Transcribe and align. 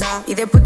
descansar. 0.00 0.22
Y 0.26 0.34
después 0.34 0.59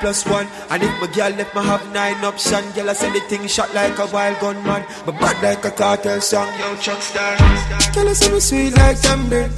plus 0.00 0.26
one. 0.26 0.46
And 0.70 0.82
if 0.82 1.00
my 1.00 1.06
girl 1.12 1.30
left 1.30 1.54
me 1.54 1.62
have 1.62 1.92
nine 1.92 2.24
option, 2.24 2.64
girl 2.72 2.90
I 2.90 2.92
send 2.94 3.14
the 3.14 3.20
thing 3.20 3.46
shot 3.46 3.72
like 3.74 3.98
a 3.98 4.06
wild 4.06 4.38
gunman. 4.40 4.84
But 5.04 5.18
bad 5.20 5.42
like 5.42 5.64
a 5.64 5.70
cartel 5.70 6.20
song, 6.20 6.48
yo 6.58 6.76
Chuck 6.76 7.00
Star. 7.02 7.36
Girl 7.94 8.08
I 8.08 8.12
say 8.14 8.32
me 8.32 8.40
sweet 8.40 8.76
like 8.76 9.00
tambourine. 9.00 9.52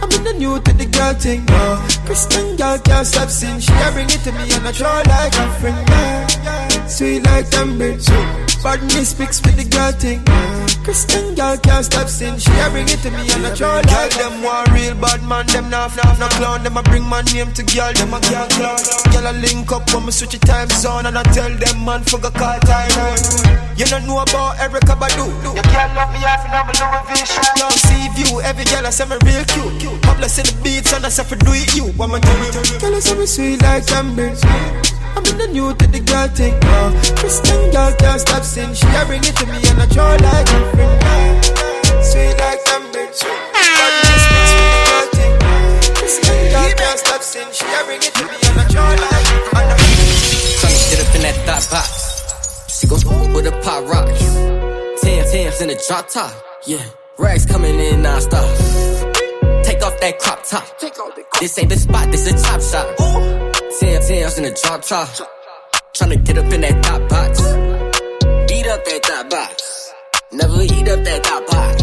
I'm 0.00 0.10
in 0.12 0.24
the 0.24 0.32
new 0.32 0.60
to 0.60 0.72
the 0.72 0.86
girl 0.86 1.14
thing, 1.14 1.44
no. 1.46 1.86
Christian 2.06 2.56
girl 2.56 2.78
can't 2.78 3.06
stop 3.06 3.28
sing. 3.28 3.60
She 3.60 3.72
a 3.72 3.92
bring 3.92 4.06
it 4.08 4.20
to 4.24 4.32
me 4.32 4.50
and 4.52 4.66
I 4.66 4.72
throw 4.72 5.02
like 5.06 5.34
a 5.34 5.46
friend, 5.60 5.88
yeah. 5.88 6.86
Sweet 6.86 7.22
like 7.24 7.50
tambourine. 7.50 8.47
Badness 8.62 9.10
speaks 9.10 9.40
with 9.42 9.54
the 9.54 9.62
girl 9.70 9.92
thing. 9.94 10.18
Christian 10.82 11.34
girl 11.36 11.56
can't 11.58 11.84
stop 11.84 12.08
sin. 12.08 12.38
She 12.38 12.50
a 12.58 12.66
bring 12.70 12.90
it 12.90 12.98
to 13.06 13.10
me 13.14 13.22
and 13.30 13.46
I 13.46 13.54
try 13.54 13.80
like 13.86 14.10
them 14.18 14.42
one 14.42 14.66
real 14.74 14.98
bad 14.98 15.22
man. 15.22 15.46
Them 15.46 15.70
not 15.70 15.94
not 15.94 16.18
no 16.18 16.26
clown. 16.42 16.64
Them 16.64 16.76
a 16.76 16.82
bring 16.82 17.04
my 17.04 17.22
name 17.30 17.52
to 17.54 17.62
girl. 17.62 17.92
Them 17.94 18.14
a 18.14 18.18
can't 18.18 18.50
clown. 18.50 18.82
Girl 19.14 19.30
a 19.30 19.32
link 19.38 19.70
up 19.70 19.86
when 19.94 20.06
me 20.06 20.10
switch 20.10 20.34
the 20.34 20.42
time 20.42 20.68
zone 20.74 21.06
and 21.06 21.16
I 21.16 21.22
tell 21.30 21.54
them 21.54 21.84
man 21.84 22.02
for 22.02 22.18
go 22.18 22.30
call 22.34 22.58
time 22.66 22.90
You 23.78 23.86
don't 23.86 24.06
know 24.10 24.18
about 24.26 24.58
Erykah 24.58 24.98
Badu. 24.98 25.30
You 25.46 25.62
can't 25.70 25.94
love 25.94 26.10
me 26.10 26.18
half 26.18 26.42
and 26.42 26.58
I'm 26.58 26.66
a 26.66 26.74
Louis 26.74 27.04
V 27.06 27.30
shoe. 27.30 27.62
Long 27.62 27.78
see 27.78 28.10
view. 28.18 28.40
Every 28.42 28.66
girl 28.66 28.82
I 28.82 28.90
say 28.90 29.06
me 29.06 29.22
real 29.22 29.44
cute. 29.54 30.02
Public 30.02 30.34
in 30.34 30.50
the 30.50 30.54
beats 30.66 30.92
and 30.92 31.06
I 31.06 31.10
say 31.14 31.22
for 31.22 31.38
do 31.38 31.54
it 31.54 31.70
you. 31.78 31.94
What 31.94 32.10
am 32.10 32.16
I 32.16 32.20
doing? 32.26 32.80
Girl 32.82 32.94
I 32.96 32.98
say 32.98 33.14
me 33.14 33.26
sweet 33.26 33.62
like 33.62 33.86
amber. 33.94 34.34
I'm 35.18 35.24
in 35.26 35.38
the 35.38 35.48
new 35.48 35.74
to 35.74 35.86
the 35.86 36.00
girl 36.00 36.28
thing. 36.28 36.54
Christian 37.18 37.70
girl 37.72 37.92
can't 37.98 38.20
stop 38.20 38.44
sin. 38.48 38.74
She 38.74 38.86
a 38.86 39.04
bring 39.04 39.20
it 39.20 39.36
to 39.36 39.46
me 39.46 39.60
and 39.68 39.82
I 39.82 39.86
try 39.86 40.16
like 40.16 40.48
a 40.48 40.60
friend. 40.72 41.44
Sweet 42.04 42.34
like. 42.40 42.56
God 42.64 43.92
bless 44.00 44.24
me, 44.32 44.40
sweet 44.52 44.74
the. 44.88 45.32
Christian 45.98 46.40
girl 46.52 46.70
can't 46.80 46.98
stop 46.98 47.22
sin. 47.22 47.46
She 47.52 47.66
a 47.68 47.80
bring 47.84 48.02
it 48.08 48.14
to 48.16 48.24
me 48.24 48.36
and 48.48 48.56
I 48.58 48.64
try 48.72 48.90
like 49.04 49.28
a 49.34 49.38
friend. 49.48 49.68
Tryna 50.60 50.80
get 50.90 50.98
up 51.04 51.14
in 51.16 51.22
that 51.26 51.36
thought 51.46 51.64
box. 51.70 51.88
She 52.74 52.86
gon' 52.86 53.32
with 53.34 53.46
a 53.46 53.54
pop 53.62 53.84
rock. 53.92 54.08
Ten 55.02 55.20
Tams 55.30 55.60
in 55.60 55.68
the 55.68 55.76
drop 55.86 56.08
top. 56.08 56.32
Yeah, 56.66 56.84
rags 57.18 57.44
coming 57.44 57.78
in 57.78 58.02
non-stop. 58.02 58.48
Take 59.64 59.82
off 59.82 60.00
that 60.00 60.18
crop 60.18 60.40
top. 60.44 60.64
This 61.40 61.58
ain't 61.58 61.68
the 61.68 61.76
spot, 61.76 62.10
this 62.10 62.26
a 62.26 62.32
top 62.42 62.60
shot. 62.62 62.86
Ten 63.78 64.00
tails 64.08 64.38
in 64.38 64.44
the 64.44 64.58
drop 64.62 64.82
top. 64.82 65.08
Tryna 65.94 66.24
get 66.24 66.38
up 66.38 66.52
in 66.52 66.60
that 66.62 66.82
top 66.82 67.08
box. 67.08 67.67
Up 68.78 68.84
that 68.84 69.02
top 69.02 69.30
box. 69.30 69.92
Never 70.30 70.62
eat 70.62 70.86
up 70.86 71.02
that 71.02 71.24
top 71.24 71.42
box. 71.50 71.82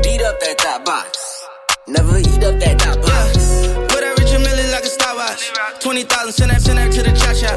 Beat 0.00 0.22
up 0.24 0.40
that 0.40 0.56
top 0.56 0.84
box. 0.86 1.44
Never 1.86 2.16
eat 2.16 2.42
up 2.48 2.56
that 2.64 2.78
top 2.80 2.96
box. 2.96 3.36
Put 3.92 4.00
that 4.00 4.16
Richard 4.16 4.40
Mille 4.40 4.72
like 4.72 4.84
a 4.84 4.92
Star 4.96 5.14
Watch. 5.14 5.52
20,000, 5.84 6.32
send 6.32 6.50
that, 6.50 6.62
send 6.62 6.78
that 6.78 6.88
to 6.96 7.02
the 7.04 7.12
cha 7.12 7.36
cha. 7.36 7.52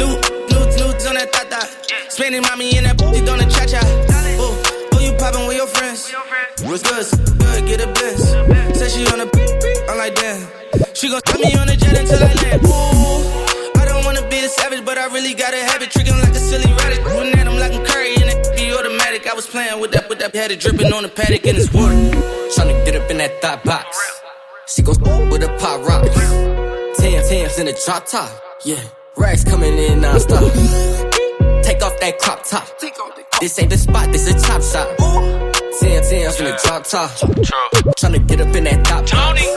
New, 0.00 0.16
new, 0.48 0.64
new, 0.80 0.90
on 0.96 1.14
that 1.20 1.28
tata. 1.28 1.60
Spending 2.08 2.40
mommy 2.48 2.72
in 2.72 2.84
that 2.84 2.96
booty 2.96 3.20
on 3.28 3.36
the 3.36 3.44
cha 3.52 3.68
cha. 3.68 3.84
Ooh, 4.40 4.56
who 4.96 5.04
you 5.04 5.12
poppin' 5.20 5.44
with 5.44 5.60
your 5.60 5.68
friends? 5.68 6.08
What's 6.64 6.80
good? 6.80 7.04
Good, 7.36 7.68
get 7.68 7.84
a 7.84 7.88
bliss. 7.92 8.32
Said 8.80 8.96
she 8.96 9.04
on 9.12 9.20
the, 9.20 9.28
I'm 9.92 9.98
like, 10.00 10.14
damn. 10.16 10.40
She 10.96 11.12
gon' 11.12 11.20
put 11.20 11.36
me 11.36 11.52
on 11.60 11.68
a 11.68 11.76
jet 11.76 12.00
until 12.00 12.16
I 12.16 12.32
land. 12.32 12.64
Ooh, 12.64 13.76
I 13.76 13.84
don't 13.84 14.08
wanna 14.08 14.24
be 14.32 14.40
a 14.40 14.48
savage, 14.48 14.86
but 14.88 14.96
I 14.96 15.12
really 15.12 15.34
gotta 15.34 15.60
have 15.60 15.82
it. 15.82 15.90
Tricking 15.90 16.16
like 16.16 16.32
a 16.32 16.40
silly 16.40 16.72
rabbit. 16.72 17.33
I 19.34 19.36
was 19.36 19.48
playing 19.48 19.80
with 19.80 19.90
that, 19.90 20.08
with 20.08 20.20
that, 20.20 20.32
had 20.32 20.52
it 20.52 20.60
dripping 20.60 20.92
on 20.92 21.02
the 21.02 21.08
paddock 21.08 21.44
in 21.44 21.56
this 21.56 21.66
water. 21.74 21.92
Tryna 22.54 22.84
get 22.84 22.94
up 22.94 23.10
in 23.10 23.18
that 23.18 23.42
thought 23.42 23.64
box. 23.64 24.22
She 24.68 24.80
goes 24.80 24.96
with 25.00 25.42
a 25.42 25.48
pop 25.58 25.84
rock. 25.84 26.04
Ten 26.94 27.20
Tams 27.28 27.58
in 27.58 27.66
the 27.66 27.76
drop 27.84 28.06
top. 28.06 28.30
Yeah. 28.64 28.78
Racks 29.16 29.42
coming 29.42 29.76
in 29.76 30.02
non-stop. 30.02 30.38
Take 31.64 31.82
off 31.82 31.98
that 31.98 32.16
crop 32.20 32.44
top. 32.44 32.78
This 33.40 33.58
ain't 33.58 33.70
the 33.70 33.76
spot, 33.76 34.12
this 34.12 34.30
a 34.30 34.34
chop 34.34 34.62
shop. 34.62 34.86
Ten 35.80 36.00
tens 36.04 36.38
in 36.38 36.44
the 36.44 36.60
drop 36.62 36.84
top. 36.84 37.10
Tryna 37.98 38.24
get 38.28 38.40
up 38.40 38.54
in 38.54 38.62
that 38.62 38.84
top. 38.84 39.04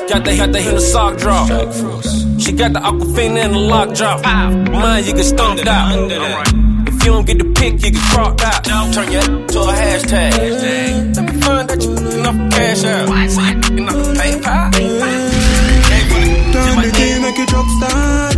Got 0.09 0.25
the 0.25 0.37
got 0.37 0.51
the 0.53 0.69
in 0.69 0.73
the 0.73 0.81
sock 0.81 1.19
drop. 1.19 1.47
She 2.41 2.51
got 2.51 2.73
the 2.73 2.79
aquafina 2.79 3.45
in 3.45 3.51
the 3.51 3.59
lock 3.59 3.93
drop. 3.93 4.23
Mine, 4.23 5.05
you 5.05 5.13
get 5.13 5.23
stomp 5.23 5.59
it 5.59 5.67
out. 5.67 6.86
You 7.07 7.13
don't 7.13 7.25
get 7.25 7.37
the 7.37 7.45
pick, 7.53 7.81
you 7.85 7.91
get 7.91 8.01
cropped 8.11 8.41
out. 8.41 8.65
Turn 8.93 9.09
your 9.09 9.21
to 9.21 9.59
a 9.61 9.71
hashtag. 9.71 11.15
Let 11.15 11.23
me 11.23 11.39
find 11.39 11.69
that 11.69 11.81
you 11.81 11.91
enough 11.95 12.51
cash 12.51 12.83
out. 12.83 13.07
Enough 13.07 14.07
PayPal. 14.17 14.71
Turn 16.51 16.81
the 16.81 16.91
key, 16.97 17.17
make 17.21 17.39
it 17.39 17.47
truck 17.47 17.65
start. 17.77 18.35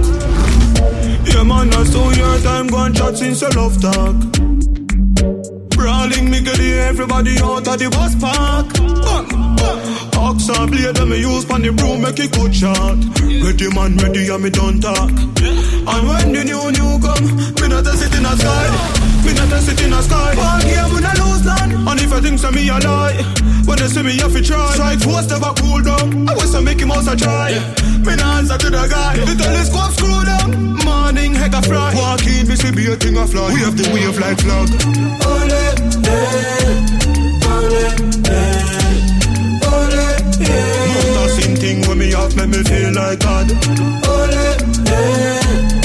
Yeah, 1.27 1.41
man, 1.41 1.73
I 1.73 1.83
saw 1.83 2.11
your 2.11 2.38
time 2.41 2.67
gone 2.67 2.93
chat 2.93 3.17
since 3.17 3.41
your 3.41 3.49
love 3.53 3.81
talk. 3.81 4.15
Brawling 6.09 6.31
me 6.31 6.41
get 6.41 6.59
everybody 6.59 7.37
out 7.39 7.67
of 7.67 7.77
the 7.77 7.89
bus 7.89 8.15
park. 8.15 8.65
Ox 10.17 10.49
and 10.49 10.71
blade 10.71 10.95
that 10.95 11.05
me 11.07 11.19
use 11.19 11.45
pon 11.45 11.61
the 11.61 11.71
broom 11.71 12.01
make 12.01 12.19
it 12.19 12.31
good 12.31 12.55
shot. 12.55 12.97
Ready 13.21 13.69
man, 13.75 13.95
ready 13.97 14.27
and 14.29 14.43
me 14.43 14.49
don't 14.49 14.81
talk. 14.81 15.09
And 15.09 16.07
when 16.07 16.33
the 16.33 16.43
new 16.43 16.71
new 16.71 16.99
come, 16.99 17.25
me 17.61 17.67
not 17.67 17.85
a 17.85 17.97
sit 17.97 18.15
in 18.15 18.25
a. 18.25 18.98
Me 19.25 19.33
not 19.33 19.51
a 19.51 19.59
sit 19.61 19.81
in 19.81 19.93
a 19.93 20.01
sky. 20.01 20.33
One 20.35 20.61
game 20.61 20.89
we 20.93 21.01
not 21.01 21.17
lose 21.19 21.43
none. 21.45 21.88
And 21.88 21.99
if 22.01 22.11
I 22.13 22.19
think 22.21 22.39
so 22.39 22.51
me 22.51 22.67
a 22.69 22.77
lie, 22.79 23.17
when 23.65 23.77
they 23.77 23.88
see 23.88 24.03
me 24.03 24.17
have 24.17 24.33
to 24.33 24.41
try. 24.41 24.71
Strike 24.73 24.99
force 24.99 25.27
never 25.29 25.53
cool 25.59 25.81
down. 25.81 26.27
I 26.29 26.33
wish 26.35 26.53
I 26.53 26.61
make 26.61 26.79
him 26.79 26.91
also 26.91 27.15
try. 27.15 27.51
Me 28.05 28.15
not 28.15 28.39
answer 28.39 28.57
to 28.57 28.69
the 28.69 28.88
guy. 28.89 29.17
The 29.25 29.35
telescope 29.35 29.91
screw 29.93 30.23
down. 30.25 30.75
Morning 30.85 31.33
heck 31.35 31.53
a 31.53 31.61
fry. 31.61 31.93
Walk 31.95 32.25
in, 32.25 32.47
me 32.47 32.55
see 32.55 32.71
be 32.71 32.85
a 32.91 32.95
thing 32.95 33.17
a 33.17 33.27
fly. 33.27 33.53
We 33.53 33.59
have 33.61 33.75
the 33.77 33.89
wave 33.93 34.17
like 34.19 34.39
flag. 34.39 34.69
Ole, 35.27 35.51
eh, 35.51 36.19
ole, 37.51 37.85
eh, 38.29 39.69
ole, 39.69 40.07
yeah. 40.41 40.93
Mount 40.95 41.17
a 41.19 41.29
sing 41.29 41.55
thing 41.57 41.81
when 41.88 41.97
me 41.99 42.13
off, 42.13 42.35
make 42.35 42.49
me 42.49 42.63
feel 42.63 42.91
like 42.93 43.19
God. 43.19 43.51
Ole, 44.07 44.55
eh, 44.88 45.78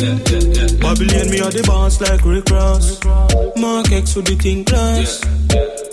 Babylon, 0.00 1.28
me 1.28 1.44
a 1.44 1.52
the 1.52 1.62
boss 1.66 2.00
like 2.00 2.24
Rick 2.24 2.48
Ross. 2.48 2.96
Mark 3.60 3.92
X 3.92 4.16
with 4.16 4.32
the 4.32 4.34
thing 4.34 4.64
class. 4.64 5.20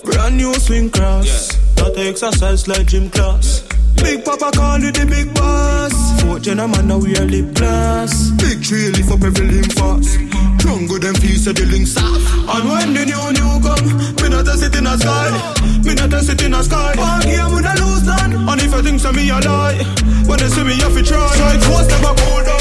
Brand 0.07 0.37
new 0.37 0.53
swing 0.53 0.89
cross. 0.89 1.59
That 1.75 1.91
exercise 1.97 2.69
like 2.69 2.87
gym 2.87 3.09
class. 3.09 3.67
Big 3.99 4.23
Papa 4.23 4.55
call 4.55 4.79
you 4.79 4.93
the 4.95 5.03
big 5.05 5.35
boss. 5.35 5.91
Fourth 6.21 6.43
gentleman 6.43 6.87
now 6.87 6.99
we 6.99 7.17
are 7.17 7.27
lip 7.27 7.53
glass. 7.53 8.31
Big 8.39 8.63
tree 8.63 8.87
lift 8.95 9.11
up 9.11 9.27
every 9.27 9.43
limb 9.43 9.67
fast. 9.75 10.15
Jungle 10.63 11.03
them 11.03 11.15
feel 11.19 11.35
say 11.35 11.51
the 11.51 11.67
links 11.67 11.99
off. 11.99 12.23
And 12.47 12.63
when 12.63 12.95
the 12.95 13.03
new 13.11 13.25
new 13.35 13.59
come, 13.59 13.91
me 14.23 14.27
not 14.31 14.47
a 14.47 14.55
sit 14.55 14.71
in 14.71 14.87
a 14.87 14.95
sky. 14.95 15.35
Me 15.83 15.91
not 15.99 16.15
a 16.15 16.23
sit 16.23 16.41
in 16.47 16.55
a 16.55 16.63
sky. 16.63 16.95
One 16.95 17.27
game 17.27 17.51
we 17.51 17.59
not 17.59 17.75
lose 17.75 18.07
none. 18.07 18.39
And 18.39 18.61
if 18.63 18.71
you 18.71 18.81
think 18.87 19.01
so 19.03 19.11
me 19.11 19.27
a 19.27 19.43
lie, 19.43 19.83
when 20.31 20.39
they 20.39 20.47
see 20.47 20.63
me 20.63 20.79
have 20.79 20.95
to 20.95 21.03
try. 21.03 21.27
Strike 21.35 21.59
force 21.67 21.91
never 21.91 22.15
cool 22.15 22.56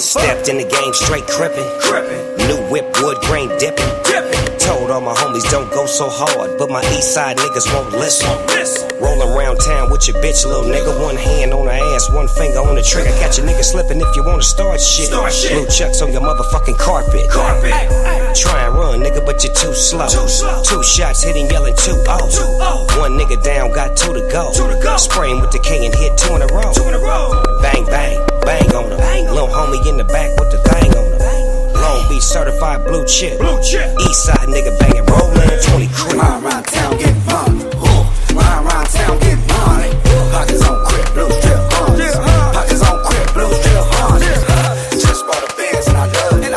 Stepped 0.00 0.48
in 0.48 0.58
the 0.58 0.64
game 0.64 0.94
straight 0.94 1.26
crippin'. 1.26 1.66
New 2.46 2.70
whip, 2.70 2.86
wood 3.02 3.18
grain 3.22 3.48
dipping. 3.58 4.17
Told 4.88 5.04
all 5.04 5.12
my 5.12 5.20
homies 5.20 5.44
don't 5.50 5.68
go 5.70 5.84
so 5.84 6.08
hard, 6.08 6.56
but 6.56 6.70
my 6.70 6.80
east 6.96 7.12
side 7.12 7.36
niggas 7.36 7.68
won't 7.74 7.92
listen. 7.92 8.24
Rolling 8.96 9.36
around 9.36 9.60
town 9.60 9.90
with 9.90 10.08
your 10.08 10.16
bitch, 10.24 10.48
little 10.48 10.64
nigga. 10.64 10.96
One 11.04 11.14
hand 11.14 11.52
on 11.52 11.66
her 11.66 11.76
ass, 11.92 12.08
one 12.08 12.26
finger 12.26 12.60
on 12.64 12.74
the 12.74 12.80
trigger. 12.80 13.12
Catch 13.20 13.36
a 13.36 13.42
nigga 13.42 13.60
slipping 13.62 14.00
if 14.00 14.16
you 14.16 14.24
wanna 14.24 14.40
start 14.40 14.80
shit. 14.80 15.10
Blue 15.12 15.68
chucks 15.68 16.00
on 16.00 16.10
your 16.10 16.22
motherfucking 16.22 16.78
carpet. 16.78 17.28
carpet 17.28 17.76
Try 18.32 18.64
and 18.64 18.76
run, 18.76 19.00
nigga, 19.04 19.20
but 19.26 19.44
you're 19.44 19.52
too 19.52 19.74
slow. 19.74 20.08
Two 20.08 20.82
shots 20.82 21.22
hitting, 21.22 21.50
yelling 21.50 21.76
oh. 21.76 21.84
two 21.84 22.00
oh. 22.08 22.88
One 22.96 23.12
nigga 23.20 23.36
down, 23.44 23.72
got 23.72 23.94
two 23.94 24.14
to 24.14 24.24
go. 24.32 24.54
Two 24.54 24.72
to 24.72 24.80
go. 24.80 24.96
Spraying 24.96 25.42
with 25.42 25.52
the 25.52 25.58
K 25.58 25.84
and 25.84 25.94
hit 25.94 26.16
two 26.16 26.34
in 26.34 26.40
a 26.40 26.48
row. 26.48 26.72
Two 26.72 26.88
in 26.88 26.94
a 26.94 26.98
row. 26.98 27.36
Bang, 27.60 27.84
bang, 27.92 28.24
bang 28.40 28.72
on 28.72 28.88
him. 28.88 29.34
Little 29.36 29.52
homie 29.52 29.84
in 29.84 29.98
the 29.98 30.04
back 30.04 30.32
with 30.40 30.48
the 30.48 30.64
thing 30.64 30.97
on 31.98 32.04
him. 32.04 32.08
Long 32.08 32.08
Beach 32.08 32.22
certified 32.22 32.86
blue 32.86 33.04
chip. 33.06 33.40
East 33.40 34.24
side 34.24 34.48
nigga 34.48 34.78
banging, 34.78 35.04
rollin' 35.06 35.60
20 35.62 35.88
crew. 35.88 36.18
Ride 36.18 36.42
around 36.42 36.64
town, 36.64 36.96
get 36.98 37.16
money. 37.26 37.64
Ride 38.34 38.60
around 38.62 38.86
town, 38.88 39.18
get 39.20 39.38
money. 39.48 39.90
Pockets 40.32 40.62
on 40.68 40.76
crib, 40.86 41.08
blue 41.14 41.30
strip, 41.40 41.60
harness. 41.72 42.16
Pockets 42.16 42.82
on 42.82 42.96
crib, 43.04 43.28
blue 43.34 43.52
strip, 43.54 43.84
harness. 43.98 44.40
Just 45.02 45.26
bought 45.26 45.42
a 45.42 45.46
Benz 45.56 45.86
and 45.88 45.96
I 45.96 46.06
love 46.06 46.42
it. 46.42 46.52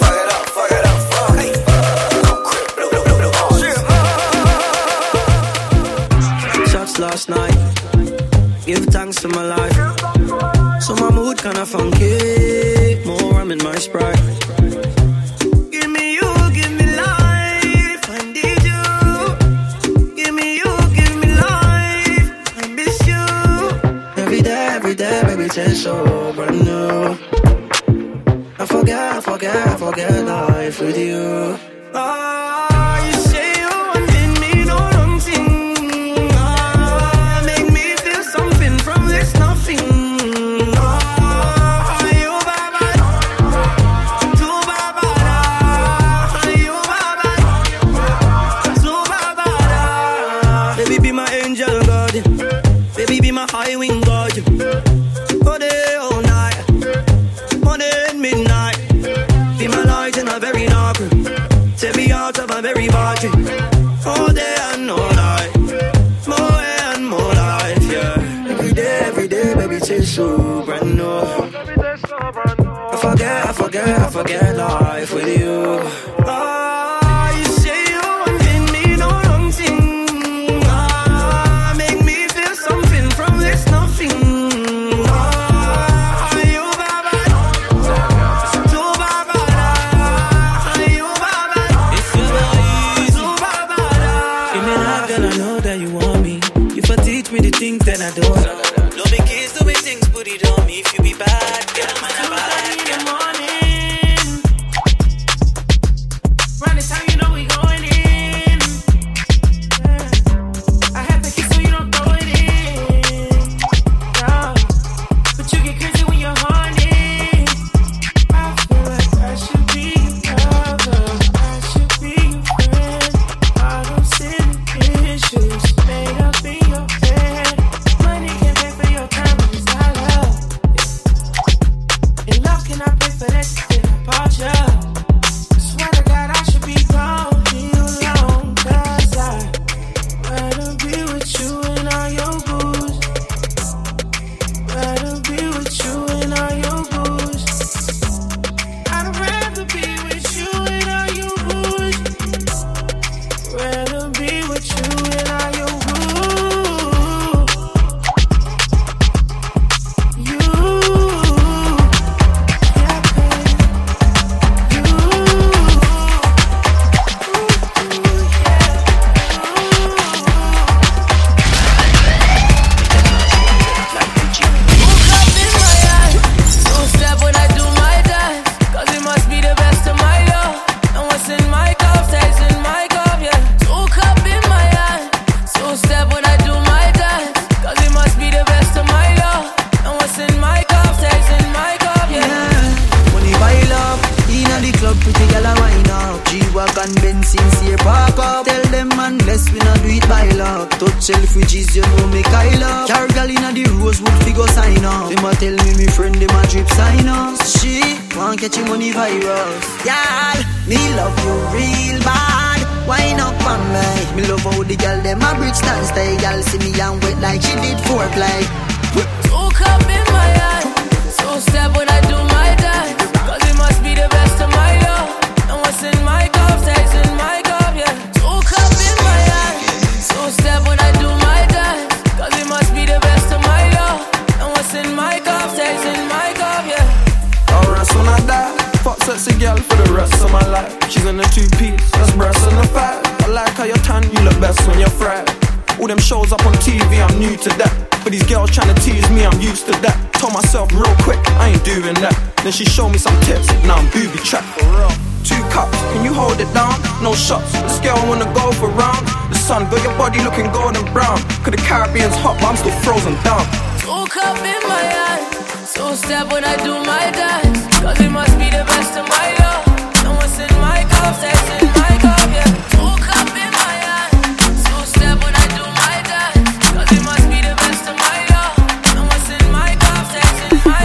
Fuck 0.00 0.16
it 0.22 0.28
up, 0.34 0.44
fuck 0.56 0.70
it 0.72 0.84
up, 0.84 0.98
fuck 1.12 1.38
it. 1.38 1.54
On 2.30 2.38
crib, 2.44 2.68
blue, 2.76 2.90
blue, 2.90 3.04
blue, 3.04 3.18
blue, 3.20 3.32
harness. 3.38 3.78
Shots 6.70 6.98
last 6.98 7.28
night. 7.28 7.56
Give 8.66 8.84
thanks 8.86 9.16
to 9.22 9.28
my 9.28 9.44
life. 9.44 9.76
So 10.82 10.94
my 10.96 11.10
mood 11.10 11.38
kinda 11.42 11.66
funky. 11.66 13.02
More 13.04 13.32
rum 13.34 13.50
in 13.52 13.58
my 13.62 13.76
sprite. 13.76 14.20
Forget, 29.94 30.24
life 30.24 30.80
with 30.80 30.98
you. 30.98 31.58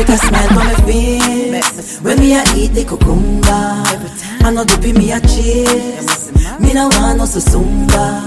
My 0.09 0.15
Put 0.15 0.23
a 0.23 0.27
smile 0.27 0.49
on 0.49 0.55
my 0.55 0.73
face. 0.85 1.99
When 2.01 2.19
me 2.19 2.33
a 2.33 2.43
eat 2.55 2.73
the 2.73 2.83
cucumber 2.83 3.45
I 4.41 4.51
know 4.51 4.63
in 4.63 4.97
me 4.97 5.11
a 5.11 5.19
chase 5.19 6.31
Me 6.59 6.73
no 6.73 6.87
want 6.87 7.17
no 7.17 7.25
susumba 7.25 8.25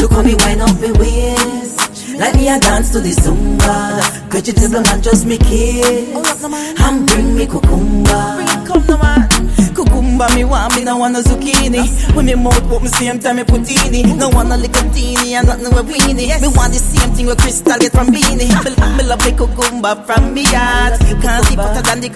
Look 0.00 0.12
how 0.12 0.22
me 0.22 0.34
wind 0.34 0.62
up 0.62 0.78
me 0.80 0.92
waist 0.92 1.93
Like 2.18 2.34
me 2.34 2.48
a 2.48 2.58
dance 2.58 2.90
to 2.92 3.00
the 3.00 3.10
zumba. 3.10 4.00
Vegetable 4.30 4.80
man 4.82 5.02
just 5.02 5.26
me 5.26 5.38
kiss. 5.38 6.44
And 6.80 7.06
bring 7.06 7.36
me 7.36 7.46
no 7.46 7.60
man 10.18 10.34
me 10.36 10.44
want 10.44 10.76
me 10.76 10.84
no 10.84 10.96
want 10.96 11.12
no 11.12 11.20
zucchini. 11.20 11.82
When 12.14 12.26
me 12.26 12.34
mouth 12.34 12.70
open 12.70 12.88
same 12.88 13.18
time 13.18 13.36
me 13.36 13.44
put 13.44 13.68
in 13.68 14.18
No 14.18 14.28
want 14.28 14.48
no 14.48 14.56
little 14.56 14.90
teeny 14.92 15.34
and 15.34 15.46
nothing 15.46 15.74
with 15.74 15.88
weenie. 15.90 16.40
Me 16.40 16.48
want 16.48 16.72
the 16.72 16.78
same 16.78 17.10
thing 17.14 17.26
with 17.26 17.38
crystal 17.38 17.76
get 17.78 17.92
from 17.92 18.08
beanie. 18.08 18.46
Me, 18.46 18.96
me 18.96 19.02
love 19.04 19.24
me 19.26 19.32
cucumber 19.32 19.94
from 20.06 20.34
me 20.34 20.44
heart. 20.44 20.98
Can't 21.20 21.44
see 21.46 21.56
better 21.56 21.82
than 21.82 22.00
the 22.00 22.08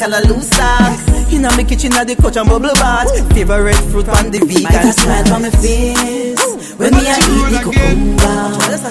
You 1.30 1.40
know 1.40 1.54
me 1.56 1.64
kitchen 1.64 1.92
at 1.94 2.06
the 2.06 2.14
coach 2.16 2.36
and 2.36 2.48
bubble 2.48 2.72
bath. 2.74 3.10
Favorite 3.34 3.76
fruit 3.90 4.08
on 4.08 4.30
the 4.30 4.38
vegan 4.38 4.62
Might 4.62 4.84
a 4.84 4.92
smile 4.92 5.32
on 5.34 5.42
my 5.42 5.50
face. 5.50 6.38
When 6.78 6.94
me 6.94 7.02
a 7.02 7.16
eat 7.18 7.50
the 7.50 7.58
cucumber 7.64 8.38
I 8.78 8.90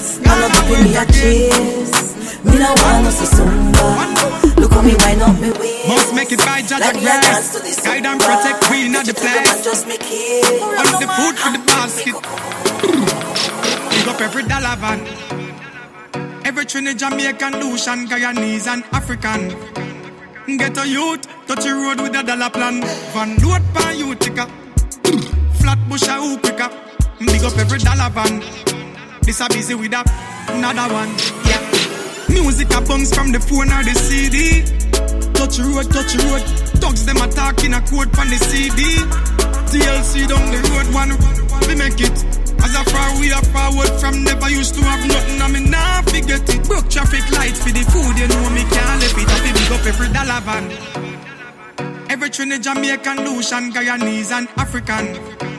dip 0.52 0.84
me 0.84 0.92
a 0.98 1.06
chase 1.12 2.42
Me 2.44 2.58
no 2.58 2.70
want 2.82 3.04
no 3.04 3.10
susumba 3.10 3.86
Look 4.58 4.72
how 4.72 4.82
me 4.82 4.94
wind 4.98 5.22
up 5.22 5.38
me 5.40 5.50
waist 5.52 5.88
Must 5.88 6.14
make 6.14 6.32
it 6.32 6.38
by 6.38 6.62
Jaja 6.62 6.80
Like 6.80 6.98
Christ. 7.00 7.84
Guide 7.84 8.06
and 8.06 8.20
protect 8.20 8.64
queen 8.64 8.94
of 8.94 9.06
the 9.06 9.14
place. 9.14 9.64
Just 9.64 9.86
me 9.86 9.96
kiss 9.98 10.62
On 10.62 11.00
the 11.00 11.08
food 11.16 11.36
for 11.38 11.50
the 11.54 11.62
basket. 11.70 12.16
Big 13.90 14.08
up 14.08 14.20
every 14.20 14.42
dollar 14.42 14.76
van. 14.76 15.00
Every 16.44 16.64
Trinidad, 16.64 16.98
Jamaican, 16.98 17.60
Lucian, 17.60 18.06
Guyanese, 18.06 18.66
and 18.66 18.84
African. 18.92 19.48
Get 20.58 20.78
a 20.78 20.86
youth, 20.86 21.22
touch 21.46 21.64
the 21.64 21.74
road 21.74 22.00
with 22.00 22.16
a 22.16 22.22
dollar 22.22 22.50
plan. 22.50 22.82
Van 23.12 23.36
load 23.36 23.62
pan 23.74 23.98
Utica. 23.98 24.46
Flat 25.60 25.78
bush 25.88 26.08
a 26.08 26.14
hoop 26.14 26.42
pick 26.42 26.60
up. 26.60 26.72
Big 27.18 27.42
up 27.42 27.56
every 27.58 27.78
dollar 27.78 28.10
van. 28.10 28.77
This 29.28 29.44
a 29.44 29.48
busy 29.48 29.74
with 29.74 29.92
a 29.92 30.00
another 30.56 30.88
one. 30.88 31.12
Yeah. 31.44 31.60
Music 32.32 32.72
a 32.72 32.80
bounce 32.80 33.12
from 33.12 33.28
the 33.28 33.36
phone 33.36 33.68
or 33.68 33.84
the 33.84 33.92
CD. 33.92 34.64
Touch 35.36 35.60
road, 35.60 35.84
touch 35.92 36.16
road. 36.16 36.40
Dogs 36.80 37.04
them 37.04 37.20
attacking 37.20 37.76
a 37.76 37.80
code 37.84 38.08
from 38.16 38.32
the 38.32 38.40
CD. 38.40 38.96
TLC 39.68 40.24
down 40.32 40.48
the 40.48 40.64
road, 40.72 40.88
one 40.96 41.12
we 41.68 41.76
make 41.76 42.00
it. 42.00 42.16
As 42.64 42.72
a 42.72 42.80
far 42.88 43.20
we 43.20 43.28
are 43.28 43.44
forward 43.52 43.92
from 44.00 44.24
never 44.24 44.48
used 44.48 44.72
to 44.76 44.80
have 44.80 45.04
nothing, 45.04 45.42
I 45.44 45.48
mean 45.52 45.68
nah 45.68 46.00
forget 46.08 46.48
it. 46.48 46.64
Broke 46.64 46.88
traffic 46.88 47.28
lights 47.36 47.60
for 47.60 47.68
the 47.68 47.84
food, 47.84 48.16
you 48.16 48.32
know 48.32 48.48
me 48.56 48.64
can't 48.64 48.96
left 48.96 49.12
it. 49.12 49.28
I 49.28 49.36
feel 49.44 49.52
big 49.60 49.72
up 49.76 49.84
every 49.84 50.08
dollar 50.08 50.40
van. 50.40 50.64
Every 52.08 52.30
Trinidad, 52.30 52.64
Jamaican, 52.64 53.28
Lucian, 53.28 53.72
Guyanese, 53.76 54.32
and 54.32 54.48
African. 54.56 55.57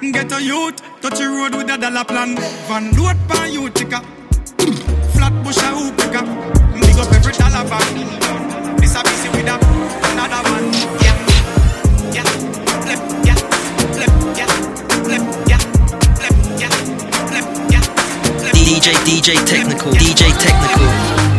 Get 0.00 0.30
a 0.30 0.40
youth, 0.40 0.76
touch 1.00 1.18
the 1.18 1.26
road 1.26 1.56
with 1.56 1.68
a 1.70 1.76
dollar 1.76 2.04
plan. 2.04 2.36
Van 2.68 2.92
load 2.94 3.16
pan 3.26 3.52
Utica. 3.52 4.00
Flatbush 5.12 5.58
a 5.58 5.74
hoop 5.74 5.96
pick 5.98 6.14
up. 6.14 6.24
Big 6.72 6.96
up 6.96 7.12
every 7.12 7.32
dollar 7.32 7.66
van. 7.66 8.76
This 8.78 8.94
a 8.94 9.02
busy 9.02 9.28
with 9.30 9.48
a 9.50 9.58
another 10.14 10.42
one. 10.54 10.72
Yeah, 11.02 11.18
yeah, 12.14 12.22
flip, 12.78 13.02
yeah, 13.26 13.34
flip, 13.90 14.12
yeah, 14.38 14.48
flip, 15.02 15.22
yeah, 15.48 15.58
flip, 16.14 16.34
yeah, 16.60 16.70
flip, 17.26 17.46
yeah, 17.68 17.82
flip. 18.38 18.54
DJ, 18.54 18.94
DJ 19.02 19.44
Technical, 19.44 19.90
DJ 19.92 20.30
Technical. 20.38 21.37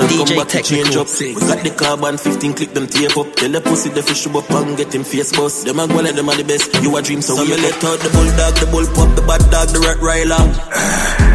DJ 0.00 0.26
Technical, 0.26 0.44
DJ 0.44 0.46
DJ 0.46 0.64
change 0.64 0.94
Technical. 0.94 1.02
up. 1.02 1.08
We 1.34 1.48
got 1.48 1.64
the 1.64 1.70
carbon 1.70 2.18
15, 2.18 2.54
click 2.54 2.74
them 2.74 2.86
tape 2.86 3.16
up. 3.16 3.34
Tell 3.36 3.50
the 3.50 3.60
pussy 3.60 3.90
the 3.90 4.02
fish 4.02 4.26
up 4.26 4.50
and 4.50 4.76
get 4.76 4.94
him 4.94 5.04
face 5.04 5.36
bust. 5.36 5.66
Them 5.66 5.80
a 5.80 5.86
go 5.86 6.00
like 6.00 6.14
them 6.14 6.28
are 6.28 6.36
the 6.36 6.44
best. 6.44 6.74
You 6.82 6.96
a 6.96 7.02
dream, 7.02 7.22
so, 7.22 7.36
we 7.36 7.48
let 7.48 7.84
out 7.84 7.98
the 8.00 8.10
bulldog, 8.10 8.54
the 8.56 8.66
bull 8.70 8.86
pup, 8.94 9.16
the 9.16 9.22
bad 9.22 9.42
dog, 9.50 9.68
the 9.68 9.78
Rottweiler. 9.80 11.22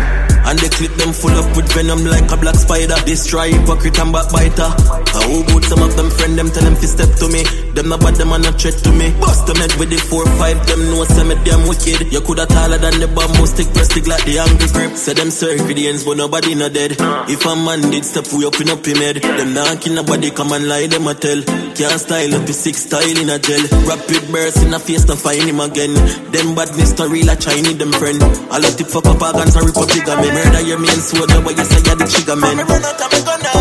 And 0.48 0.56
the 0.64 0.72
clip 0.72 0.96
them 0.96 1.12
full 1.12 1.36
up 1.36 1.52
with 1.60 1.68
venom 1.76 2.08
like 2.08 2.32
a 2.32 2.38
black 2.40 2.56
spider. 2.56 2.96
Destroy 3.04 3.52
hypocrite 3.52 4.00
and 4.00 4.16
backbiter. 4.16 4.72
I 4.72 5.20
who 5.28 5.44
boot 5.44 5.68
some 5.68 5.84
of 5.84 5.92
them 6.00 6.08
friend 6.08 6.40
them 6.40 6.48
tell 6.48 6.64
them 6.64 6.80
to 6.80 6.88
step 6.88 7.12
to 7.20 7.28
me. 7.28 7.44
Them 7.76 7.92
not 7.92 8.00
bad, 8.00 8.16
them 8.16 8.32
are 8.32 8.40
not 8.40 8.56
threat 8.56 8.80
to 8.88 8.92
me. 8.96 9.12
Bust 9.20 9.44
them 9.44 9.60
head 9.60 9.76
with 9.76 9.92
the 9.92 10.00
four 10.00 10.24
five, 10.40 10.56
them 10.72 10.88
know 10.88 11.04
some 11.04 11.36
of 11.36 11.44
them 11.44 11.68
wicked. 11.68 12.08
You 12.16 12.24
coulda 12.24 12.48
taller 12.48 12.80
than 12.80 12.96
the 13.04 13.12
bamboo 13.12 13.44
stick, 13.44 13.68
press 13.76 13.92
stick 13.92 14.08
like 14.08 14.24
the 14.24 14.40
angry 14.40 14.72
grip. 14.72 14.96
Say 14.96 15.20
them 15.20 15.36
circadians, 15.36 16.08
but 16.08 16.16
nobody 16.16 16.56
not 16.56 16.72
dead. 16.72 16.96
If 17.28 17.44
a 17.44 17.52
man 17.52 17.84
did 17.92 18.08
step, 18.08 18.32
we 18.32 18.48
up 18.48 18.56
in 18.64 18.72
up 18.72 18.88
him 18.88 19.04
head. 19.04 19.20
Them 19.20 19.52
not 19.52 19.84
kill 19.84 20.00
nobody, 20.00 20.32
come 20.32 20.56
and 20.56 20.64
lie, 20.72 20.88
them 20.88 21.12
a 21.12 21.14
tell. 21.14 21.44
Can't 21.76 22.00
style 22.00 22.34
up 22.40 22.48
his 22.48 22.56
six 22.56 22.88
style 22.88 23.04
in 23.04 23.28
a 23.28 23.36
gel. 23.36 23.68
Rapid 23.84 24.32
burst 24.32 24.64
in 24.64 24.72
a 24.72 24.80
face, 24.80 25.04
to 25.12 25.20
find 25.20 25.44
him 25.44 25.60
again. 25.60 25.92
Them 26.32 26.56
badness 26.56 26.96
to 26.96 27.12
real 27.12 27.28
a 27.28 27.36
Chinese, 27.36 27.76
them 27.76 27.92
friend. 27.92 28.24
I 28.48 28.64
let 28.64 28.80
it 28.80 28.88
fuck 28.88 29.12
up 29.12 29.20
and 29.20 29.52
rip 29.60 29.76
up 29.76 29.92
bigger 29.92 30.16
me. 30.24 30.37
Murder 30.38 30.62
your 30.62 30.78
main 30.78 31.02
sword, 31.02 31.30
the 31.32 31.42
you 31.42 31.66
say 31.66 31.82
you're 31.82 31.98
the 31.98 32.06
trigger 32.06 32.36
man. 32.36 32.58
Run 32.58 32.86
out, 32.86 33.02
I'm 33.02 33.10
gonna 33.26 33.58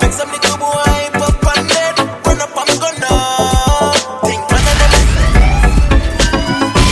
Make 0.00 0.16
some 0.16 0.32
little 0.32 0.56
boy 0.56 1.04
pop 1.20 1.44
and 1.52 1.68
dead. 1.68 2.00
Run 2.24 2.40
up, 2.40 2.56
I'm 2.56 2.70
gonna 2.80 3.12
Think 4.24 4.40
one 4.40 4.64
of 4.72 4.76
them 4.80 4.92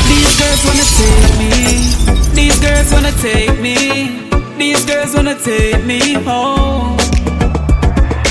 These 0.04 0.32
girls 0.36 0.60
wanna 0.68 0.84
take 1.00 1.32
me. 1.40 1.96
These 2.36 2.58
girls 2.60 2.92
wanna 2.92 3.12
take 3.24 3.56
me. 3.64 3.76
These 4.60 4.84
girls 4.84 5.14
wanna 5.16 5.36
take 5.40 5.84
me 5.86 6.00
home. 6.20 7.00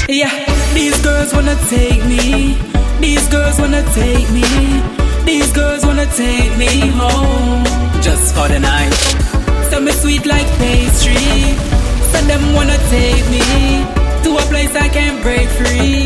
Yeah, 0.07 0.29
these 0.75 1.01
girls 1.01 1.33
wanna 1.33 1.57
take 1.73 2.05
me. 2.05 2.61
These 3.01 3.27
girls 3.27 3.57
wanna 3.57 3.81
take 3.97 4.29
me. 4.29 4.45
These 5.25 5.51
girls 5.51 5.83
wanna 5.83 6.05
take 6.13 6.55
me 6.61 6.93
home. 6.93 7.65
Just 8.05 8.35
for 8.35 8.47
the 8.47 8.59
night. 8.59 9.40
So 9.81 9.85
me 9.85 9.93
sweet 9.93 10.25
like 10.27 10.45
pastry. 10.61 11.57
So 12.13 12.21
them 12.29 12.53
wanna 12.53 12.77
take 12.93 13.25
me 13.33 13.41
to 14.21 14.37
a 14.37 14.43
place 14.45 14.75
I 14.75 14.87
can't 14.87 15.17
break 15.23 15.49
free. 15.57 16.05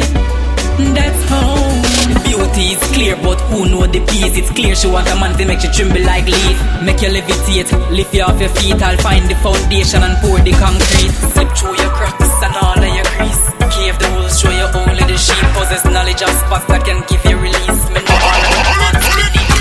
That's 0.96 1.22
home. 1.28 1.84
Beauty 2.24 2.72
is 2.72 2.84
clear, 2.96 3.18
but 3.18 3.36
who 3.52 3.68
know 3.68 3.86
the 3.86 4.00
peace? 4.08 4.40
It's 4.40 4.50
clear 4.50 4.76
she 4.76 4.88
want 4.88 5.12
a 5.12 5.16
man 5.20 5.38
to 5.38 5.44
make 5.44 5.62
you 5.62 5.72
tremble 5.74 6.00
like 6.08 6.24
leaf. 6.24 6.56
Make 6.88 7.02
you 7.04 7.12
levitate, 7.12 7.68
lift 7.92 8.14
you 8.14 8.24
off 8.24 8.40
your 8.40 8.48
feet. 8.56 8.80
I'll 8.80 8.96
find 9.04 9.28
the 9.28 9.36
foundation 9.44 10.04
and 10.08 10.16
pour 10.24 10.40
the 10.40 10.56
concrete. 10.56 11.12
Slip 11.36 11.52
through 11.60 11.76
your 11.76 11.92
cracks 11.92 12.32
and 12.48 12.56
all 12.56 12.80
of 12.80 12.92
your 12.96 13.04
grease. 13.20 13.44
Cave 13.76 14.00
the 14.00 14.08
rules, 14.16 14.40
show 14.40 14.56
you 14.56 14.72
only 14.72 15.04
the 15.04 15.20
sheep. 15.20 15.44
Possess 15.52 15.84
knowledge 15.84 16.24
of 16.24 16.32
spots 16.48 16.64
that 16.72 16.88
can 16.88 17.04
give 17.12 17.20
you 17.28 17.36
release. 17.36 17.84
Me 17.92 18.00
know 18.00 18.24
all 18.24 18.40
of 18.40 18.56
the 18.56 18.72
hands, 18.72 19.04
the 19.04 19.28
deep 19.36 19.52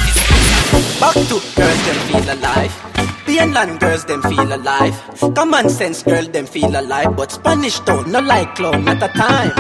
Back 1.03 1.19
to 1.19 1.37
girls, 1.59 1.81
them 1.83 1.99
feel 2.07 2.31
alive. 2.31 2.94
Land 3.35 3.81
girls, 3.81 4.05
them 4.05 4.23
feel 4.23 4.55
alive. 4.55 4.95
Common 5.35 5.69
sense 5.69 6.05
girl, 6.05 6.25
them 6.25 6.47
feel 6.47 6.71
alive. 6.71 7.17
But 7.17 7.33
Spanish 7.33 7.81
don't 7.81 8.09
no 8.09 8.21
like 8.21 8.55
clown 8.55 8.87
at 8.87 9.03
a 9.03 9.09
time. 9.09 9.51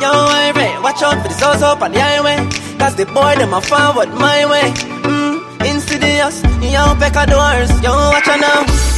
Yo, 0.00 0.10
Irie, 0.10 0.82
watch 0.82 1.02
out 1.02 1.20
for 1.20 1.28
the 1.28 1.66
up 1.66 1.82
on 1.82 1.90
the 1.90 2.00
highway. 2.00 2.36
Cause 2.78 2.94
the 2.94 3.06
boy, 3.06 3.34
them 3.36 3.52
a 3.52 3.60
forward 3.60 4.10
my 4.14 4.46
way. 4.46 4.70
Mm, 5.02 5.66
insidious, 5.66 6.42
yo, 6.62 6.94
pecadores. 6.94 7.70
Yo, 7.82 7.90
watch 7.90 8.28
out 8.28 8.40
now. 8.40 8.94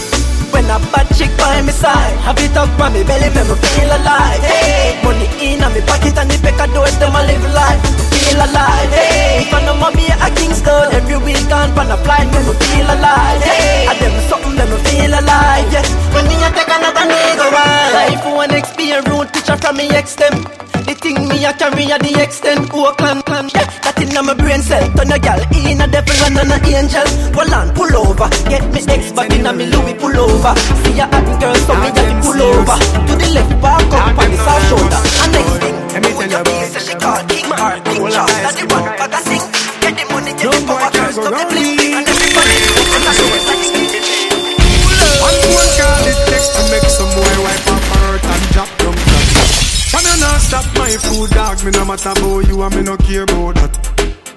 When 0.53 0.65
a 0.67 0.79
bad 0.93 1.09
chick 1.17 1.33
by 1.37 1.61
my 1.63 1.73
side 1.73 2.17
Have 2.23 2.39
it 2.39 2.57
up 2.57 2.71
on 2.79 2.93
me 2.95 3.03
belly, 3.03 3.35
make 3.35 3.49
me 3.51 3.57
feel 3.59 3.91
alive 3.91 4.41
hey. 4.41 4.95
Money 5.03 5.27
in 5.43 5.63
on 5.63 5.75
me 5.75 5.81
pocket 5.83 6.17
and 6.17 6.31
the 6.31 6.39
pecadores 6.39 6.97
Them 7.01 7.17
a 7.17 7.21
live 7.27 7.45
life, 7.53 7.83
feel 8.27 8.43
alive 8.43 8.91
hey. 8.91 9.47
If 9.47 9.55
I 9.55 9.59
know 9.65 9.77
mommy 9.79 10.07
a 10.11 10.29
Kingston 10.35 10.91
Every 10.93 11.19
week 11.23 11.51
on 11.51 11.91
a 11.91 11.97
flight, 12.03 12.27
make 12.35 12.47
me 12.47 12.55
feel 12.59 12.89
alive 12.91 13.43
hey. 13.43 13.87
And 13.87 13.99
them 14.03 14.15
something, 14.27 14.55
make 14.59 14.71
me 14.71 14.79
feel 14.91 15.13
alive 15.15 15.69
yeah. 15.71 15.87
When 16.11 16.25
me 16.27 16.37
a 16.43 16.49
take 16.51 16.71
another 16.71 17.07
nigga 17.07 17.47
ride 17.55 17.93
Life 17.95 18.27
one 18.27 18.55
experience, 18.55 19.07
root 19.09 19.33
teacher 19.33 19.57
from 19.57 19.77
me 19.77 19.87
extent 19.95 20.67
the 20.87 20.95
thing 20.95 21.27
me 21.27 21.43
a 21.43 21.51
carry 21.53 21.91
a 21.91 21.99
the 21.99 22.23
extent 22.23 22.71
Oakland 22.71 23.27
clan, 23.27 23.51
yeah. 23.51 23.67
That 23.83 23.99
in 23.99 24.15
my 24.15 24.35
brain 24.39 24.63
cell. 24.63 24.87
Turn 24.95 25.11
a 25.11 25.19
gal 25.19 25.43
in 25.51 25.83
a 25.83 25.87
devil 25.91 26.15
and 26.31 26.39
an 26.39 26.63
angel. 26.63 27.03
Pull 27.35 27.51
on, 27.51 27.75
pull 27.75 27.91
over. 27.91 28.31
Get 28.47 28.63
me 28.71 28.79
ex 28.87 29.11
back 29.11 29.35
in 29.35 29.47
a 29.47 29.53
me 29.53 29.67
Louis 29.67 29.99
pull 29.99 30.15
over. 30.15 30.55
See 30.87 30.95
a 31.03 31.11
hot 31.11 31.27
girl 31.43 31.59
so 31.67 31.75
me 31.75 31.91
a 31.91 32.03
pull 32.23 32.39
over. 32.39 32.79
To 33.03 33.13
the 33.19 33.29
left 33.35 33.55
back 33.59 33.83
up 33.99 34.15
on 34.15 34.31
the 34.31 34.39
south 34.39 34.63
shoulder. 34.71 35.01
And 35.27 35.33
next 35.35 35.59
thing 35.59 35.76
she 36.87 36.95
call 37.03 37.19
King 37.27 37.51
King 37.83 38.07
Charles 38.15 38.55
the 38.55 38.65
one 38.71 38.87
bag 38.95 39.11
a 39.11 39.19
sing 39.27 39.43
Get 39.83 39.99
the 39.99 40.05
money, 40.15 40.33
get 40.39 40.55
the 40.55 40.63
power 40.71 40.91
Girls 40.95 41.19
to 41.19 41.27
the 41.27 41.43
bling 41.51 41.99
And 41.99 42.07
everybody 42.07 42.55
One 45.19 45.39
phone 45.51 45.71
call 45.75 46.07
it 46.07 46.19
takes 46.31 46.49
to 46.55 46.63
make 46.71 46.87
some 46.87 47.11
boy 47.19 47.35
wipe 47.43 47.67
up 47.75 47.83
her 47.91 48.07
hurt 48.07 48.25
and 48.25 48.45
drop 48.55 48.71
down 48.79 48.95
flat. 48.95 49.27
Can 49.91 50.05
you 50.07 50.17
not 50.23 50.39
stop 50.41 50.67
my 50.79 50.95
food, 50.95 51.31
dog? 51.31 51.59
Me 51.65 51.71
no 51.73 51.85
matter 51.85 52.11
about 52.15 52.47
you 52.47 52.63
and 52.63 52.75
me 52.77 52.83
no 52.83 52.97
care 52.97 53.25
about 53.25 53.55
that. 53.57 53.73